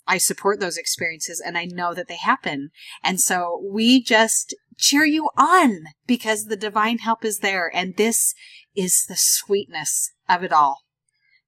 I 0.07 0.19
support 0.19 0.61
those 0.61 0.77
experiences 0.77 1.41
and 1.45 1.57
I 1.57 1.67
know 1.67 1.95
that 1.95 2.09
they 2.09 2.17
happen. 2.17 2.71
And 3.03 3.21
so 3.21 3.63
we 3.71 4.03
just 4.03 4.55
cheer 4.77 5.05
you 5.05 5.29
on 5.37 5.85
because 6.07 6.45
the 6.45 6.57
divine 6.57 6.99
help 6.99 7.25
is 7.25 7.39
there. 7.39 7.71
And 7.73 7.97
this 7.97 8.35
is 8.75 9.05
the 9.09 9.17
sweetness 9.17 10.13
of 10.29 10.43
it 10.43 10.53
all. 10.53 10.79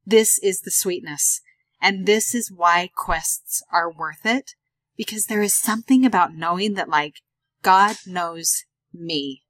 This 0.05 0.39
is 0.39 0.61
the 0.61 0.71
sweetness. 0.71 1.41
And 1.81 2.07
this 2.07 2.35
is 2.35 2.53
why 2.55 2.91
quests 2.95 3.63
are 3.73 3.91
worth 3.93 4.25
it 4.25 4.53
because 4.97 5.27
there 5.27 5.43
is 5.43 5.59
something 5.59 6.07
about 6.07 6.35
knowing 6.35 6.75
that 6.75 6.89
like 6.89 7.15
God 7.63 7.97
knows 8.07 8.65
me. 8.93 9.43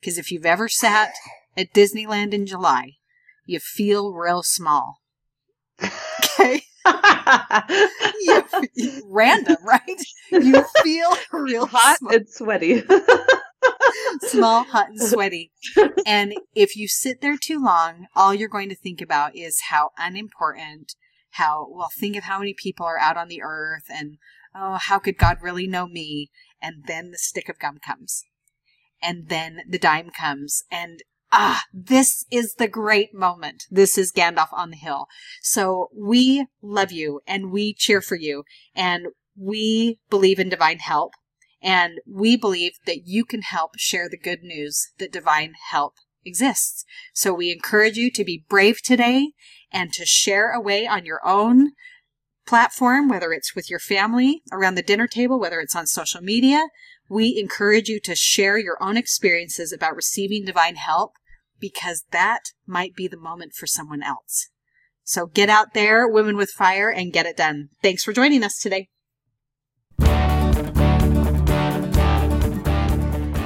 Because 0.00 0.18
if 0.18 0.30
you've 0.30 0.46
ever 0.46 0.68
sat 0.68 1.12
at 1.56 1.72
Disneyland 1.72 2.32
in 2.32 2.46
July, 2.46 2.92
you 3.44 3.58
feel 3.58 4.12
real 4.12 4.42
small. 4.42 4.99
Okay. 5.82 6.62
you, 8.74 9.02
random, 9.06 9.56
right? 9.64 10.02
You 10.30 10.64
feel 10.82 11.10
real 11.32 11.66
hot 11.66 11.98
small. 11.98 12.14
and 12.14 12.28
sweaty. 12.28 12.82
small, 14.20 14.64
hot, 14.64 14.88
and 14.88 15.00
sweaty. 15.00 15.52
And 16.06 16.34
if 16.54 16.76
you 16.76 16.88
sit 16.88 17.20
there 17.20 17.36
too 17.36 17.62
long, 17.62 18.06
all 18.16 18.34
you're 18.34 18.48
going 18.48 18.68
to 18.70 18.76
think 18.76 19.00
about 19.00 19.36
is 19.36 19.62
how 19.68 19.90
unimportant, 19.98 20.94
how, 21.32 21.66
well, 21.70 21.90
think 21.98 22.16
of 22.16 22.24
how 22.24 22.38
many 22.38 22.54
people 22.54 22.86
are 22.86 22.98
out 22.98 23.16
on 23.16 23.28
the 23.28 23.42
earth 23.42 23.84
and, 23.88 24.16
oh, 24.54 24.78
how 24.80 24.98
could 24.98 25.18
God 25.18 25.38
really 25.42 25.66
know 25.66 25.86
me? 25.86 26.30
And 26.62 26.84
then 26.86 27.10
the 27.10 27.18
stick 27.18 27.48
of 27.48 27.58
gum 27.58 27.78
comes. 27.84 28.24
And 29.02 29.28
then 29.28 29.60
the 29.68 29.78
dime 29.78 30.10
comes. 30.10 30.64
And 30.70 31.00
ah, 31.32 31.62
this 31.72 32.24
is 32.30 32.54
the 32.54 32.68
great 32.68 33.14
moment. 33.14 33.64
This 33.70 33.96
is 33.96 34.12
Gandalf 34.12 34.52
on 34.52 34.70
the 34.70 34.76
hill. 34.76 35.06
So 35.42 35.88
we 35.96 36.46
love 36.62 36.92
you 36.92 37.20
and 37.26 37.50
we 37.50 37.74
cheer 37.74 38.00
for 38.00 38.16
you 38.16 38.44
and 38.74 39.08
we 39.36 39.98
believe 40.10 40.38
in 40.38 40.48
divine 40.48 40.78
help 40.78 41.12
and 41.62 42.00
we 42.06 42.36
believe 42.36 42.72
that 42.86 43.06
you 43.06 43.24
can 43.24 43.42
help 43.42 43.78
share 43.78 44.08
the 44.08 44.18
good 44.18 44.42
news 44.42 44.90
that 44.98 45.12
divine 45.12 45.54
help 45.70 45.94
exists. 46.24 46.84
So 47.14 47.32
we 47.32 47.52
encourage 47.52 47.96
you 47.96 48.10
to 48.10 48.24
be 48.24 48.44
brave 48.48 48.82
today 48.82 49.32
and 49.70 49.92
to 49.92 50.04
share 50.04 50.52
away 50.52 50.86
on 50.86 51.04
your 51.04 51.20
own 51.26 51.72
platform, 52.46 53.08
whether 53.08 53.32
it's 53.32 53.54
with 53.54 53.70
your 53.70 53.78
family 53.78 54.42
around 54.52 54.74
the 54.74 54.82
dinner 54.82 55.06
table, 55.06 55.38
whether 55.38 55.60
it's 55.60 55.76
on 55.76 55.86
social 55.86 56.20
media. 56.20 56.68
We 57.08 57.38
encourage 57.38 57.88
you 57.88 58.00
to 58.00 58.14
share 58.14 58.58
your 58.58 58.76
own 58.82 58.96
experiences 58.96 59.72
about 59.72 59.96
receiving 59.96 60.44
divine 60.44 60.76
help 60.76 61.12
because 61.60 62.04
that 62.10 62.52
might 62.66 62.94
be 62.94 63.06
the 63.06 63.18
moment 63.18 63.52
for 63.54 63.66
someone 63.66 64.02
else. 64.02 64.48
So 65.04 65.26
get 65.26 65.48
out 65.48 65.74
there, 65.74 66.08
Women 66.08 66.36
with 66.36 66.50
Fire, 66.50 66.90
and 66.90 67.12
get 67.12 67.26
it 67.26 67.36
done. 67.36 67.68
Thanks 67.82 68.04
for 68.04 68.12
joining 68.12 68.42
us 68.42 68.58
today. 68.58 68.88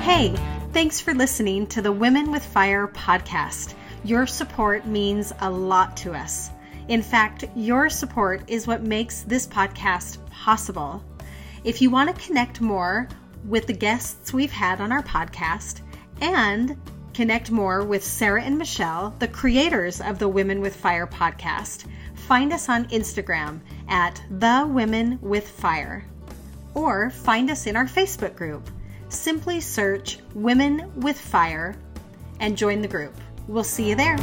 Hey, 0.03 0.35
thanks 0.73 1.01
for 1.01 1.15
listening 1.15 1.67
to 1.69 1.81
the 1.81 1.93
Women 1.93 2.31
with 2.31 2.45
Fire 2.45 2.87
podcast. 2.89 3.75
Your 4.05 4.27
support 4.27 4.87
means 4.87 5.33
a 5.41 5.51
lot 5.51 5.97
to 5.99 6.13
us. 6.13 6.51
In 6.89 7.01
fact, 7.01 7.45
your 7.57 7.89
support 7.89 8.43
is 8.47 8.67
what 8.67 8.83
makes 8.83 9.23
this 9.23 9.47
podcast 9.47 10.19
possible. 10.31 11.03
If 11.65 11.81
you 11.81 11.89
want 11.89 12.15
to 12.15 12.27
connect 12.27 12.61
more 12.61 13.09
with 13.47 13.67
the 13.67 13.73
guests 13.73 14.35
we've 14.35 14.53
had 14.53 14.83
on 14.83 14.93
our 14.93 15.03
podcast 15.03 15.81
and 16.21 16.77
connect 17.15 17.51
more 17.51 17.85
with 17.85 18.05
Sarah 18.05 18.43
and 18.43 18.59
Michelle, 18.59 19.15
the 19.21 19.29
creators 19.29 20.01
of 20.01 20.19
the 20.19 20.29
Women 20.29 20.61
with 20.61 20.75
Fire 20.75 21.07
podcast, 21.07 21.87
find 22.15 22.53
us 22.53 22.69
on 22.69 22.87
Instagram 22.87 23.61
at 23.89 24.21
The 24.31 24.67
Women 24.69 25.19
with 25.23 25.49
Fire 25.49 26.05
or 26.75 27.11
find 27.11 27.51
us 27.51 27.67
in 27.67 27.77
our 27.77 27.87
Facebook 27.87 28.35
group. 28.35 28.69
Simply 29.09 29.61
search 29.61 30.19
Women 30.35 30.91
with 30.97 31.19
Fire 31.19 31.77
and 32.41 32.57
join 32.57 32.83
the 32.83 32.89
group. 32.89 33.15
We'll 33.47 33.65
see 33.65 33.89
you 33.89 33.95
there. 33.95 34.17